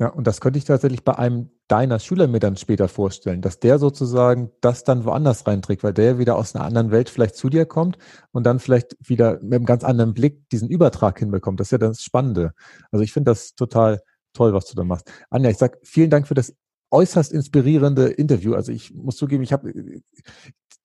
Ja, 0.00 0.08
und 0.08 0.28
das 0.28 0.40
könnte 0.40 0.58
ich 0.58 0.64
tatsächlich 0.64 1.04
bei 1.04 1.18
einem 1.18 1.50
deiner 1.66 1.98
Schüler 1.98 2.28
mir 2.28 2.38
dann 2.38 2.56
später 2.56 2.88
vorstellen, 2.88 3.42
dass 3.42 3.58
der 3.58 3.80
sozusagen 3.80 4.52
das 4.60 4.84
dann 4.84 5.04
woanders 5.04 5.44
reinträgt, 5.46 5.82
weil 5.82 5.92
der 5.92 6.18
wieder 6.18 6.36
aus 6.36 6.54
einer 6.54 6.64
anderen 6.64 6.92
Welt 6.92 7.10
vielleicht 7.10 7.34
zu 7.34 7.48
dir 7.48 7.66
kommt 7.66 7.98
und 8.30 8.44
dann 8.44 8.60
vielleicht 8.60 8.96
wieder 9.00 9.40
mit 9.42 9.54
einem 9.54 9.66
ganz 9.66 9.82
anderen 9.82 10.14
Blick 10.14 10.48
diesen 10.50 10.68
Übertrag 10.68 11.18
hinbekommt. 11.18 11.58
Das 11.58 11.66
ist 11.68 11.72
ja 11.72 11.78
das 11.78 12.02
Spannende. 12.02 12.52
Also 12.92 13.02
ich 13.02 13.12
finde 13.12 13.32
das 13.32 13.54
total 13.56 14.00
toll, 14.34 14.52
was 14.52 14.66
du 14.66 14.76
da 14.76 14.84
machst. 14.84 15.10
Anja, 15.30 15.50
ich 15.50 15.58
sag 15.58 15.78
vielen 15.82 16.10
Dank 16.10 16.28
für 16.28 16.34
das 16.34 16.54
äußerst 16.90 17.32
inspirierende 17.32 18.08
Interview. 18.08 18.54
Also 18.54 18.72
ich 18.72 18.94
muss 18.94 19.16
zugeben, 19.16 19.42
ich 19.42 19.52
habe 19.52 19.72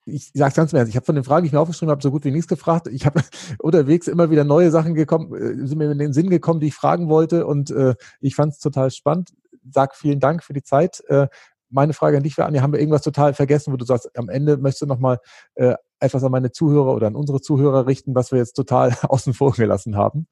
ich 0.06 0.32
sage 0.34 0.50
es 0.50 0.56
ganz 0.56 0.74
ehrlich, 0.74 0.90
ich 0.90 0.96
habe 0.96 1.06
von 1.06 1.16
den 1.16 1.24
Fragen, 1.24 1.44
die 1.44 1.48
ich 1.48 1.54
mir 1.54 1.60
aufgeschrieben 1.60 1.92
habe, 1.92 2.02
so 2.02 2.12
gut 2.12 2.26
wie 2.26 2.32
nichts 2.32 2.48
gefragt. 2.48 2.88
Ich 2.88 3.06
habe 3.06 3.22
unterwegs 3.60 4.08
immer 4.08 4.30
wieder 4.30 4.44
neue 4.44 4.72
Sachen 4.72 4.96
gekommen, 4.96 5.34
äh, 5.34 5.66
sind 5.66 5.78
mir 5.78 5.92
in 5.92 5.98
den 5.98 6.14
Sinn 6.14 6.30
gekommen, 6.30 6.60
die 6.60 6.68
ich 6.68 6.76
fragen 6.76 7.08
wollte 7.10 7.46
und 7.46 7.72
äh, 7.72 7.96
ich 8.20 8.36
fand 8.36 8.54
es 8.54 8.60
total 8.60 8.92
spannend. 8.92 9.34
Sag 9.72 9.96
vielen 9.96 10.20
Dank 10.20 10.44
für 10.44 10.54
die 10.54 10.64
Zeit. 10.64 11.02
Äh, 11.08 11.28
meine 11.70 11.94
Frage 11.94 12.18
an 12.18 12.24
dich 12.24 12.38
wäre, 12.38 12.48
Anja, 12.48 12.62
haben 12.62 12.74
wir 12.74 12.80
irgendwas 12.80 13.02
total 13.02 13.34
vergessen, 13.34 13.74
wo 13.74 13.78
du 13.78 13.86
sagst, 13.86 14.16
am 14.18 14.30
Ende 14.30 14.58
möchtest 14.58 14.84
du 14.84 14.86
nochmal 14.86 15.20
äh, 15.56 15.76
etwas 16.00 16.24
an 16.24 16.32
meine 16.32 16.52
Zuhörer 16.52 16.94
oder 16.94 17.08
an 17.08 17.16
unsere 17.16 17.42
Zuhörer 17.42 17.88
richten, 17.88 18.14
was 18.14 18.32
wir 18.32 18.40
jetzt 18.40 18.54
total 18.54 18.96
außen 19.04 19.34
vor 19.34 19.54
gelassen 19.54 19.96
haben? 19.96 20.28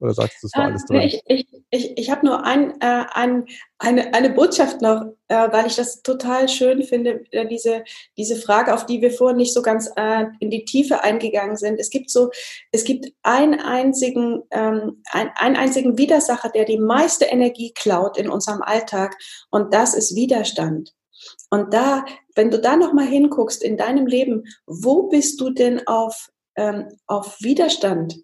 Oder 0.00 0.12
sagst 0.12 0.42
du, 0.42 0.48
das 0.48 0.52
war 0.54 0.64
äh, 0.64 0.66
alles 0.68 0.84
drin? 0.86 1.00
Ich, 1.00 1.22
ich, 1.26 1.46
ich, 1.70 1.98
ich 1.98 2.10
habe 2.10 2.26
nur 2.26 2.44
ein, 2.44 2.72
äh, 2.80 3.04
ein, 3.12 3.46
eine, 3.78 4.12
eine 4.12 4.30
Botschaft 4.30 4.82
noch, 4.82 5.02
äh, 5.28 5.52
weil 5.52 5.66
ich 5.66 5.76
das 5.76 6.02
total 6.02 6.48
schön 6.48 6.82
finde, 6.82 7.24
äh, 7.30 7.46
diese, 7.46 7.84
diese 8.16 8.36
Frage, 8.36 8.74
auf 8.74 8.86
die 8.86 9.00
wir 9.00 9.10
vorhin 9.10 9.36
nicht 9.36 9.54
so 9.54 9.62
ganz 9.62 9.90
äh, 9.96 10.26
in 10.40 10.50
die 10.50 10.64
Tiefe 10.64 11.02
eingegangen 11.02 11.56
sind. 11.56 11.78
Es 11.78 11.90
gibt 11.90 12.10
so, 12.10 12.30
es 12.72 12.84
gibt 12.84 13.12
einen 13.22 13.60
einzigen, 13.60 14.42
ähm, 14.50 15.02
ein, 15.10 15.30
einen 15.36 15.56
einzigen 15.56 15.96
Widersacher, 15.96 16.50
der 16.50 16.64
die 16.64 16.78
meiste 16.78 17.26
Energie 17.26 17.72
klaut 17.72 18.18
in 18.18 18.28
unserem 18.28 18.62
Alltag 18.62 19.16
und 19.50 19.72
das 19.72 19.94
ist 19.94 20.14
Widerstand. 20.14 20.92
Und 21.50 21.72
da, 21.72 22.04
wenn 22.34 22.50
du 22.50 22.60
da 22.60 22.76
nochmal 22.76 23.06
hinguckst 23.06 23.62
in 23.62 23.76
deinem 23.76 24.06
Leben, 24.06 24.44
wo 24.66 25.04
bist 25.04 25.40
du 25.40 25.50
denn 25.50 25.86
auf, 25.86 26.28
ähm, 26.56 26.88
auf 27.06 27.40
Widerstand 27.40 28.16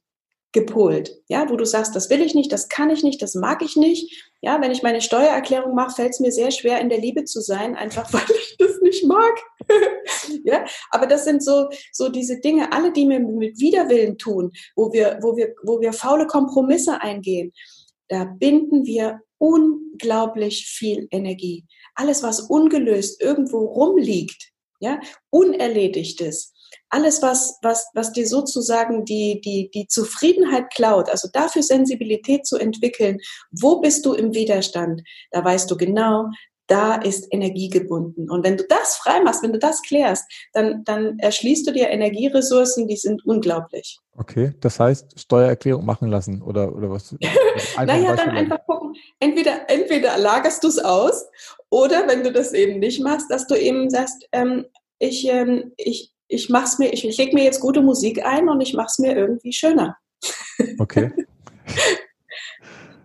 gepolt, 0.52 1.16
ja, 1.28 1.48
wo 1.48 1.56
du 1.56 1.64
sagst, 1.64 1.94
das 1.94 2.10
will 2.10 2.22
ich 2.22 2.34
nicht, 2.34 2.50
das 2.50 2.68
kann 2.68 2.90
ich 2.90 3.04
nicht, 3.04 3.22
das 3.22 3.34
mag 3.34 3.62
ich 3.62 3.76
nicht. 3.76 4.30
Ja, 4.40 4.60
wenn 4.60 4.72
ich 4.72 4.82
meine 4.82 5.00
Steuererklärung 5.00 5.74
mache, 5.74 5.94
fällt 5.94 6.10
es 6.10 6.20
mir 6.20 6.32
sehr 6.32 6.50
schwer, 6.50 6.80
in 6.80 6.88
der 6.88 6.98
Liebe 6.98 7.24
zu 7.24 7.40
sein, 7.40 7.76
einfach 7.76 8.12
weil 8.12 8.24
ich 8.28 8.56
das 8.58 8.80
nicht 8.82 9.06
mag. 9.06 9.32
ja, 10.44 10.64
aber 10.90 11.06
das 11.06 11.24
sind 11.24 11.44
so, 11.44 11.68
so 11.92 12.08
diese 12.08 12.40
Dinge, 12.40 12.72
alle, 12.72 12.92
die 12.92 13.08
wir 13.08 13.20
mit 13.20 13.60
Widerwillen 13.60 14.18
tun, 14.18 14.50
wo 14.74 14.92
wir, 14.92 15.18
wo 15.22 15.36
wir, 15.36 15.54
wo 15.62 15.80
wir 15.80 15.92
faule 15.92 16.26
Kompromisse 16.26 17.00
eingehen, 17.00 17.52
da 18.08 18.24
binden 18.24 18.84
wir 18.84 19.20
unglaublich 19.38 20.66
viel 20.66 21.06
Energie. 21.12 21.64
Alles, 21.94 22.22
was 22.24 22.40
ungelöst 22.40 23.22
irgendwo 23.22 23.58
rumliegt, 23.58 24.50
ja, 24.80 25.00
unerledigtes, 25.30 26.52
alles, 26.88 27.22
was, 27.22 27.58
was, 27.62 27.86
was 27.94 28.12
dir 28.12 28.26
sozusagen 28.26 29.04
die, 29.04 29.40
die, 29.40 29.70
die 29.72 29.86
Zufriedenheit 29.86 30.70
klaut, 30.74 31.08
also 31.08 31.28
dafür 31.32 31.62
Sensibilität 31.62 32.46
zu 32.46 32.56
entwickeln, 32.56 33.18
wo 33.50 33.80
bist 33.80 34.04
du 34.06 34.14
im 34.14 34.34
Widerstand? 34.34 35.02
Da 35.30 35.44
weißt 35.44 35.70
du 35.70 35.76
genau, 35.76 36.26
da 36.70 36.94
ist 36.94 37.26
Energie 37.32 37.68
gebunden. 37.68 38.30
Und 38.30 38.44
wenn 38.44 38.56
du 38.56 38.64
das 38.68 38.96
freimachst, 38.96 39.42
wenn 39.42 39.52
du 39.52 39.58
das 39.58 39.82
klärst, 39.82 40.24
dann, 40.52 40.84
dann 40.84 41.18
erschließt 41.18 41.66
du 41.66 41.72
dir 41.72 41.88
Energieressourcen, 41.88 42.86
die 42.86 42.96
sind 42.96 43.26
unglaublich. 43.26 43.98
Okay, 44.16 44.52
das 44.60 44.78
heißt, 44.78 45.18
Steuererklärung 45.18 45.84
machen 45.84 46.08
lassen 46.08 46.42
oder, 46.42 46.72
oder 46.74 46.88
was? 46.90 47.16
naja, 47.76 48.14
dann 48.14 48.30
einfach 48.30 48.64
gucken. 48.66 48.94
Entweder, 49.18 49.68
entweder 49.68 50.16
lagerst 50.16 50.62
du 50.62 50.68
es 50.68 50.78
aus 50.78 51.26
oder 51.70 52.06
wenn 52.06 52.22
du 52.22 52.30
das 52.30 52.52
eben 52.52 52.78
nicht 52.78 53.02
machst, 53.02 53.30
dass 53.30 53.48
du 53.48 53.56
eben 53.56 53.90
sagst, 53.90 54.28
ähm, 54.30 54.66
ich, 55.00 55.26
ähm, 55.26 55.72
ich, 55.76 56.12
ich 56.30 56.48
mach's 56.48 56.78
mir, 56.78 56.92
ich, 56.92 57.06
ich 57.06 57.18
lege 57.18 57.34
mir 57.34 57.44
jetzt 57.44 57.60
gute 57.60 57.82
Musik 57.82 58.24
ein 58.24 58.48
und 58.48 58.60
ich 58.60 58.72
mache 58.74 58.86
es 58.86 58.98
mir 58.98 59.14
irgendwie 59.16 59.52
schöner. 59.52 59.96
Okay. 60.78 61.10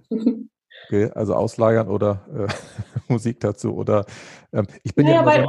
okay, 0.86 1.10
also 1.14 1.34
auslagern 1.34 1.90
oder 1.90 2.26
äh, 2.34 2.48
Musik 3.12 3.40
dazu 3.40 3.76
oder 3.76 4.06
ähm, 4.54 4.68
ich 4.84 4.94
bin 4.94 5.06
naja, 5.06 5.22
ja 5.22 5.26
weil, 5.26 5.46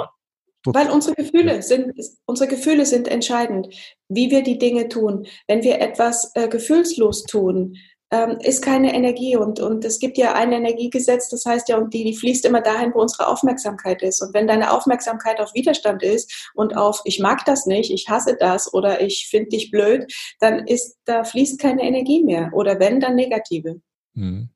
so, 0.65 0.73
weil 0.73 0.91
unsere 0.91 1.15
Gefühle 1.17 1.62
sind 1.62 1.93
unsere 2.25 2.49
Gefühle 2.49 2.87
sind 2.87 3.09
entscheidend, 3.09 3.69
wie 4.09 4.31
wir 4.31 4.43
die 4.43 4.59
Dinge 4.59 4.89
tun. 4.89 5.27
Wenn 5.47 5.62
wir 5.62 5.81
etwas 5.81 6.33
äh, 6.35 6.49
gefühlslos 6.49 7.25
tun, 7.25 7.77
ähm, 8.11 8.38
ist 8.40 8.62
keine 8.62 8.95
Energie 8.95 9.37
und, 9.37 9.59
und 9.59 9.85
es 9.85 9.99
gibt 9.99 10.16
ja 10.16 10.35
ein 10.35 10.53
Energiegesetz, 10.53 11.29
das 11.29 11.45
heißt 11.45 11.69
ja, 11.69 11.77
und 11.77 11.92
die, 11.92 12.05
die 12.05 12.16
fließt 12.16 12.45
immer 12.45 12.61
dahin, 12.61 12.92
wo 12.95 13.01
unsere 13.01 13.27
Aufmerksamkeit 13.27 14.03
ist. 14.03 14.23
Und 14.23 14.33
wenn 14.33 14.47
deine 14.47 14.73
Aufmerksamkeit 14.73 15.40
auf 15.40 15.55
Widerstand 15.55 16.03
ist 16.03 16.51
und 16.55 16.77
auf 16.77 17.01
ich 17.05 17.19
mag 17.19 17.45
das 17.47 17.66
nicht, 17.66 17.90
ich 17.90 18.09
hasse 18.09 18.37
das 18.38 18.73
oder 18.73 19.01
ich 19.01 19.27
finde 19.29 19.51
dich 19.51 19.71
blöd, 19.71 20.12
dann 20.38 20.66
ist, 20.66 20.99
da 21.05 21.25
fließt 21.25 21.59
keine 21.59 21.83
Energie 21.83 22.23
mehr. 22.23 22.51
Oder 22.53 22.79
wenn, 22.79 23.01
dann 23.01 23.16
negative. 23.16 23.81
Mhm. 24.14 24.51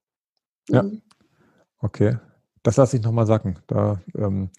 Ja. 0.68 0.84
Mhm. 0.84 1.02
Okay. 1.80 2.18
Das 2.62 2.76
lasse 2.76 2.96
ich 2.96 3.02
nochmal 3.02 3.26
sagen. 3.26 3.58
Da, 3.66 4.00
ähm, 4.14 4.50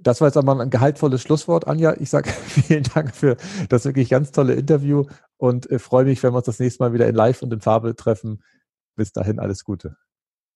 das 0.00 0.20
war 0.20 0.28
jetzt 0.28 0.36
aber 0.36 0.60
ein 0.60 0.70
gehaltvolles 0.70 1.22
Schlusswort, 1.22 1.66
Anja. 1.66 1.94
Ich 1.98 2.10
sage 2.10 2.30
vielen 2.46 2.82
Dank 2.82 3.14
für 3.14 3.36
das 3.68 3.84
wirklich 3.84 4.08
ganz 4.08 4.32
tolle 4.32 4.54
Interview 4.54 5.04
und 5.36 5.70
äh, 5.70 5.78
freue 5.78 6.04
mich, 6.04 6.22
wenn 6.22 6.32
wir 6.32 6.38
uns 6.38 6.46
das 6.46 6.58
nächste 6.58 6.82
Mal 6.82 6.92
wieder 6.92 7.06
in 7.06 7.14
Live 7.14 7.42
und 7.42 7.52
in 7.52 7.60
Farbe 7.60 7.94
treffen. 7.94 8.42
Bis 8.96 9.12
dahin 9.12 9.38
alles 9.38 9.64
Gute. 9.64 9.96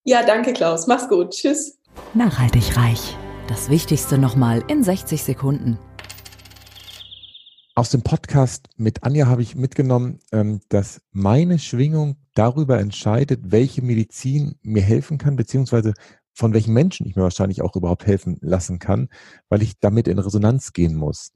Ja, 0.05 0.25
danke, 0.25 0.53
Klaus. 0.53 0.87
Mach's 0.87 1.09
gut. 1.09 1.31
Tschüss. 1.31 1.79
Nachhaltig 2.15 2.77
reich. 2.77 3.17
Das 3.49 3.69
Wichtigste 3.69 4.19
nochmal 4.19 4.63
in 4.69 4.83
60 4.83 5.23
Sekunden. 5.23 5.79
Aus 7.77 7.91
dem 7.91 8.03
Podcast 8.03 8.69
mit 8.77 9.05
Anja 9.05 9.27
habe 9.27 9.43
ich 9.43 9.55
mitgenommen, 9.55 10.19
ähm, 10.33 10.61
dass 10.69 11.03
meine 11.13 11.59
Schwingung 11.59 12.17
darüber 12.35 12.79
entscheidet, 12.79 13.53
welche 13.53 13.81
Medizin 13.81 14.57
mir 14.63 14.83
helfen 14.83 15.19
kann, 15.19 15.37
beziehungsweise 15.37 15.95
von 16.35 16.53
welchen 16.55 16.75
Menschen 16.75 17.07
ich 17.07 17.17
mir 17.17 17.23
wahrscheinlich 17.23 17.63
auch 17.63 17.77
überhaupt 17.77 18.07
helfen 18.07 18.39
lassen 18.41 18.79
kann, 18.79 19.09
weil 19.49 19.63
ich 19.63 19.79
damit 19.81 20.09
in 20.09 20.19
Resonanz 20.19 20.73
gehen 20.73 20.95
muss. 20.95 21.33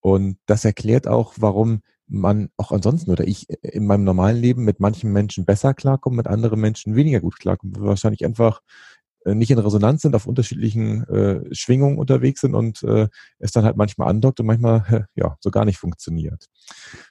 Und 0.00 0.38
das 0.46 0.64
erklärt 0.64 1.06
auch, 1.06 1.34
warum 1.36 1.82
man 2.06 2.48
auch 2.56 2.72
ansonsten 2.72 3.10
oder 3.10 3.26
ich 3.26 3.48
in 3.62 3.86
meinem 3.86 4.04
normalen 4.04 4.36
Leben 4.36 4.64
mit 4.64 4.80
manchen 4.80 5.12
Menschen 5.12 5.44
besser 5.44 5.74
klarkomme, 5.74 6.16
mit 6.16 6.26
anderen 6.26 6.60
Menschen 6.60 6.96
weniger 6.96 7.20
gut 7.20 7.38
klarkomme. 7.38 7.74
Wahrscheinlich 7.76 8.24
einfach 8.24 8.60
äh, 9.24 9.34
nicht 9.34 9.50
in 9.50 9.58
Resonanz 9.58 10.02
sind, 10.02 10.16
auf 10.16 10.26
unterschiedlichen 10.26 11.04
äh, 11.08 11.54
Schwingungen 11.54 11.98
unterwegs 11.98 12.40
sind 12.40 12.54
und 12.54 12.82
äh, 12.82 13.08
es 13.38 13.52
dann 13.52 13.64
halt 13.64 13.76
manchmal 13.76 14.08
andockt 14.08 14.40
und 14.40 14.46
manchmal 14.46 15.06
ja 15.14 15.36
so 15.40 15.50
gar 15.50 15.64
nicht 15.64 15.78
funktioniert. 15.78 16.46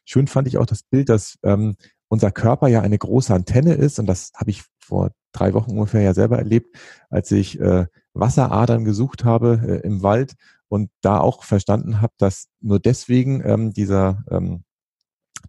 Schön 0.05 0.27
fand 0.27 0.47
ich 0.47 0.57
auch 0.57 0.65
das 0.65 0.83
Bild, 0.83 1.09
dass 1.09 1.37
ähm, 1.43 1.75
unser 2.09 2.31
Körper 2.31 2.67
ja 2.67 2.81
eine 2.81 2.97
große 2.97 3.33
Antenne 3.33 3.75
ist 3.75 3.99
und 3.99 4.07
das 4.07 4.31
habe 4.35 4.49
ich 4.49 4.63
vor 4.89 5.11
drei 5.31 5.53
Wochen 5.53 5.71
ungefähr 5.71 6.01
ja 6.01 6.13
selber 6.13 6.37
erlebt, 6.39 6.75
als 7.09 7.31
ich 7.31 7.59
äh, 7.59 7.85
Wasseradern 8.13 8.83
gesucht 8.83 9.23
habe 9.23 9.61
äh, 9.63 9.87
im 9.87 10.01
Wald 10.03 10.33
und 10.67 10.89
da 11.01 11.19
auch 11.19 11.43
verstanden 11.43 12.01
habe, 12.01 12.13
dass 12.17 12.47
nur 12.59 12.79
deswegen 12.79 13.41
ähm, 13.45 13.71
dieser 13.71 14.23
ähm, 14.29 14.63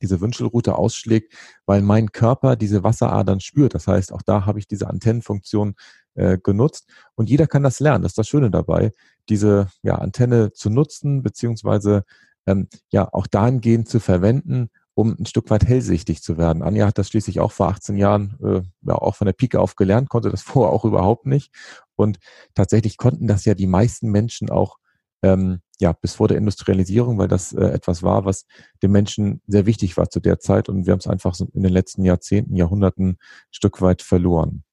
diese 0.01 0.21
Wünschelroute 0.21 0.77
ausschlägt, 0.77 1.35
weil 1.67 1.83
mein 1.83 2.13
Körper 2.13 2.57
diese 2.57 2.83
Wasseradern 2.83 3.41
spürt. 3.41 3.75
Das 3.75 3.87
heißt, 3.87 4.13
auch 4.13 4.23
da 4.23 4.47
habe 4.47 4.59
ich 4.59 4.67
diese 4.67 4.89
Antennenfunktion 4.89 5.75
äh, 6.15 6.39
genutzt. 6.39 6.89
Und 7.17 7.29
jeder 7.29 7.47
kann 7.47 7.63
das 7.63 7.81
lernen. 7.81 8.03
Das 8.03 8.13
ist 8.13 8.19
das 8.19 8.29
Schöne 8.29 8.51
dabei, 8.51 8.93
diese 9.29 9.69
ja, 9.83 9.97
Antenne 9.97 10.53
zu 10.53 10.71
nutzen, 10.71 11.23
beziehungsweise 11.23 12.05
ähm, 12.47 12.69
ja 12.91 13.13
auch 13.13 13.27
dahingehend 13.27 13.89
zu 13.89 14.01
verwenden, 14.01 14.71
um 15.01 15.17
ein 15.19 15.25
Stück 15.25 15.49
weit 15.49 15.65
hellsichtig 15.65 16.23
zu 16.23 16.37
werden. 16.37 16.63
Anja 16.63 16.87
hat 16.87 16.99
das 16.99 17.09
schließlich 17.09 17.41
auch 17.41 17.53
vor 17.53 17.69
18 17.69 17.97
Jahren 17.97 18.37
äh, 18.43 18.61
ja 18.83 18.95
auch 18.95 19.17
von 19.17 19.25
der 19.25 19.33
Pike 19.33 19.59
auf 19.59 19.75
gelernt, 19.75 20.11
konnte 20.11 20.31
das 20.31 20.43
vorher 20.43 20.73
auch 20.73 20.85
überhaupt 20.85 21.27
nicht. 21.27 21.53
Und 21.97 22.19
tatsächlich 22.55 22.99
konnten 22.99 23.27
das 23.27 23.47
ja 23.47 23.55
die 23.55 23.67
meisten 23.67 24.11
Menschen 24.11 24.51
auch 24.51 24.77
ähm, 25.23 25.61
ja 25.79 25.93
bis 25.93 26.15
vor 26.15 26.29
der 26.29 26.37
Industrialisierung, 26.37 27.19
weil 27.19 27.29
das 27.29 27.55
äh, 27.55 27.65
etwas 27.65 28.03
war, 28.03 28.27
was 28.27 28.45
den 28.83 28.93
Menschen 28.93 29.41
sehr 29.47 29.65
wichtig 29.65 29.97
war 29.97 30.11
zu 30.11 30.21
der 30.21 30.39
Zeit. 30.39 30.69
Und 30.69 30.87
wir 30.87 30.93
haben 30.93 31.01
es 31.01 31.07
einfach 31.07 31.35
in 31.41 31.63
den 31.63 31.73
letzten 31.73 32.05
Jahrzehnten, 32.05 32.57
Jahrhunderten 32.57 33.09
ein 33.09 33.19
Stück 33.51 33.81
weit 33.81 34.03
verloren. 34.03 34.65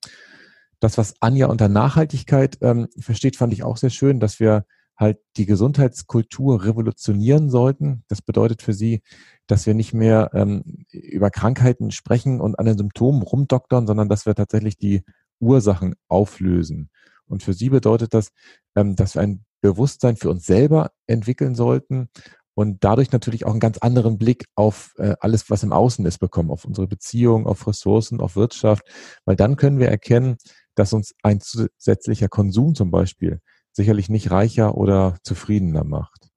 Das, 0.81 0.97
was 0.97 1.15
Anja 1.21 1.47
unter 1.47 1.69
Nachhaltigkeit 1.69 2.57
ähm, 2.61 2.87
versteht, 2.99 3.37
fand 3.37 3.53
ich 3.53 3.63
auch 3.63 3.77
sehr 3.77 3.89
schön, 3.89 4.19
dass 4.19 4.41
wir 4.41 4.65
halt 4.97 5.19
die 5.37 5.45
Gesundheitskultur 5.45 6.63
revolutionieren 6.63 7.49
sollten. 7.49 8.03
Das 8.07 8.21
bedeutet 8.21 8.61
für 8.61 8.73
sie, 8.73 9.01
dass 9.45 9.65
wir 9.65 9.73
nicht 9.73 9.93
mehr 9.93 10.31
ähm, 10.33 10.85
über 10.91 11.29
Krankheiten 11.29 11.91
sprechen 11.91 12.41
und 12.41 12.57
an 12.59 12.65
den 12.65 12.77
Symptomen 12.77 13.21
rumdoktern, 13.21 13.87
sondern 13.87 14.09
dass 14.09 14.25
wir 14.25 14.35
tatsächlich 14.35 14.77
die 14.77 15.03
Ursachen 15.39 15.95
auflösen. 16.07 16.89
Und 17.27 17.43
für 17.43 17.53
sie 17.53 17.69
bedeutet 17.69 18.13
das, 18.13 18.29
ähm, 18.75 18.95
dass 18.95 19.15
wir 19.15 19.21
ein 19.21 19.45
Bewusstsein 19.61 20.17
für 20.17 20.29
uns 20.29 20.45
selber 20.45 20.91
entwickeln 21.07 21.55
sollten 21.55 22.09
und 22.57 22.83
dadurch 22.83 23.11
natürlich 23.11 23.45
auch 23.45 23.51
einen 23.51 23.59
ganz 23.59 23.77
anderen 23.77 24.17
Blick 24.17 24.45
auf 24.55 24.93
äh, 24.97 25.15
alles, 25.19 25.49
was 25.51 25.61
im 25.61 25.73
Außen 25.73 26.05
ist, 26.07 26.17
bekommen, 26.17 26.49
auf 26.49 26.65
unsere 26.65 26.87
Beziehung, 26.87 27.45
auf 27.45 27.67
Ressourcen, 27.67 28.19
auf 28.19 28.35
Wirtschaft, 28.35 28.83
weil 29.25 29.35
dann 29.35 29.57
können 29.57 29.77
wir 29.77 29.89
erkennen, 29.89 30.37
dass 30.73 30.93
uns 30.93 31.13
ein 31.21 31.39
zusätzlicher 31.39 32.29
Konsum 32.29 32.73
zum 32.73 32.89
Beispiel 32.89 33.41
sicherlich 33.77 34.09
nicht 34.09 34.31
reicher 34.31 34.75
oder 34.75 35.17
zufriedener 35.23 35.83
macht. 35.85 36.29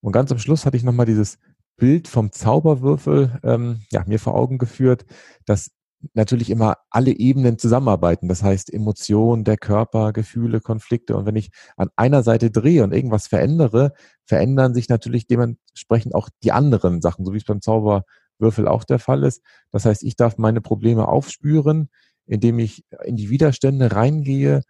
Und 0.00 0.12
ganz 0.12 0.30
am 0.30 0.38
Schluss 0.38 0.66
hatte 0.66 0.76
ich 0.76 0.84
nochmal 0.84 1.06
dieses 1.06 1.38
Bild 1.76 2.08
vom 2.08 2.30
Zauberwürfel 2.30 3.40
ähm, 3.42 3.80
ja, 3.90 4.04
mir 4.06 4.20
vor 4.20 4.34
Augen 4.34 4.58
geführt, 4.58 5.06
dass 5.46 5.70
natürlich 6.12 6.50
immer 6.50 6.76
alle 6.90 7.12
Ebenen 7.12 7.58
zusammenarbeiten. 7.58 8.28
Das 8.28 8.42
heißt 8.42 8.72
Emotionen, 8.72 9.44
der 9.44 9.56
Körper, 9.56 10.12
Gefühle, 10.12 10.60
Konflikte. 10.60 11.16
Und 11.16 11.24
wenn 11.24 11.36
ich 11.36 11.50
an 11.76 11.88
einer 11.96 12.22
Seite 12.22 12.50
drehe 12.50 12.84
und 12.84 12.92
irgendwas 12.92 13.28
verändere, 13.28 13.94
verändern 14.26 14.74
sich 14.74 14.88
natürlich 14.88 15.26
dementsprechend 15.26 16.14
auch 16.14 16.28
die 16.42 16.52
anderen 16.52 17.00
Sachen, 17.00 17.24
so 17.24 17.32
wie 17.32 17.38
es 17.38 17.44
beim 17.44 17.62
Zauberwürfel 17.62 18.68
auch 18.68 18.84
der 18.84 18.98
Fall 18.98 19.22
ist. 19.22 19.42
Das 19.70 19.86
heißt, 19.86 20.02
ich 20.02 20.16
darf 20.16 20.36
meine 20.36 20.60
Probleme 20.60 21.08
aufspüren, 21.08 21.88
indem 22.26 22.58
ich 22.58 22.84
in 23.04 23.16
die 23.16 23.30
Widerstände 23.30 23.92
reingehe 23.92 24.62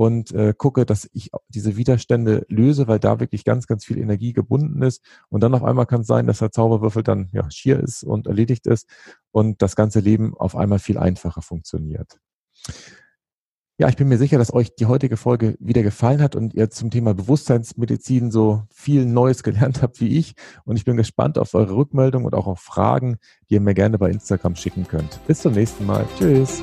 und 0.00 0.32
äh, 0.32 0.54
gucke, 0.56 0.86
dass 0.86 1.10
ich 1.12 1.30
diese 1.48 1.76
Widerstände 1.76 2.46
löse, 2.48 2.88
weil 2.88 2.98
da 2.98 3.20
wirklich 3.20 3.44
ganz, 3.44 3.66
ganz 3.66 3.84
viel 3.84 3.98
Energie 3.98 4.32
gebunden 4.32 4.80
ist. 4.80 5.04
Und 5.28 5.42
dann 5.42 5.52
auf 5.52 5.62
einmal 5.62 5.84
kann 5.84 6.00
es 6.00 6.06
sein, 6.06 6.26
dass 6.26 6.38
der 6.38 6.52
Zauberwürfel 6.52 7.02
dann 7.02 7.28
ja 7.32 7.50
schier 7.50 7.78
ist 7.78 8.02
und 8.02 8.26
erledigt 8.26 8.66
ist 8.66 8.88
und 9.30 9.60
das 9.60 9.76
ganze 9.76 10.00
Leben 10.00 10.34
auf 10.34 10.56
einmal 10.56 10.78
viel 10.78 10.96
einfacher 10.96 11.42
funktioniert. 11.42 12.18
Ja, 13.76 13.90
ich 13.90 13.96
bin 13.96 14.08
mir 14.08 14.16
sicher, 14.16 14.38
dass 14.38 14.54
euch 14.54 14.74
die 14.74 14.86
heutige 14.86 15.18
Folge 15.18 15.58
wieder 15.60 15.82
gefallen 15.82 16.22
hat 16.22 16.34
und 16.34 16.54
ihr 16.54 16.70
zum 16.70 16.90
Thema 16.90 17.12
Bewusstseinsmedizin 17.12 18.30
so 18.30 18.62
viel 18.72 19.04
Neues 19.04 19.42
gelernt 19.42 19.82
habt 19.82 20.00
wie 20.00 20.16
ich. 20.16 20.32
Und 20.64 20.76
ich 20.76 20.86
bin 20.86 20.96
gespannt 20.96 21.36
auf 21.36 21.52
eure 21.52 21.76
Rückmeldung 21.76 22.24
und 22.24 22.34
auch 22.34 22.46
auf 22.46 22.60
Fragen, 22.60 23.18
die 23.50 23.54
ihr 23.56 23.60
mir 23.60 23.74
gerne 23.74 23.98
bei 23.98 24.08
Instagram 24.08 24.56
schicken 24.56 24.88
könnt. 24.88 25.20
Bis 25.26 25.42
zum 25.42 25.52
nächsten 25.52 25.84
Mal. 25.84 26.06
Tschüss. 26.18 26.62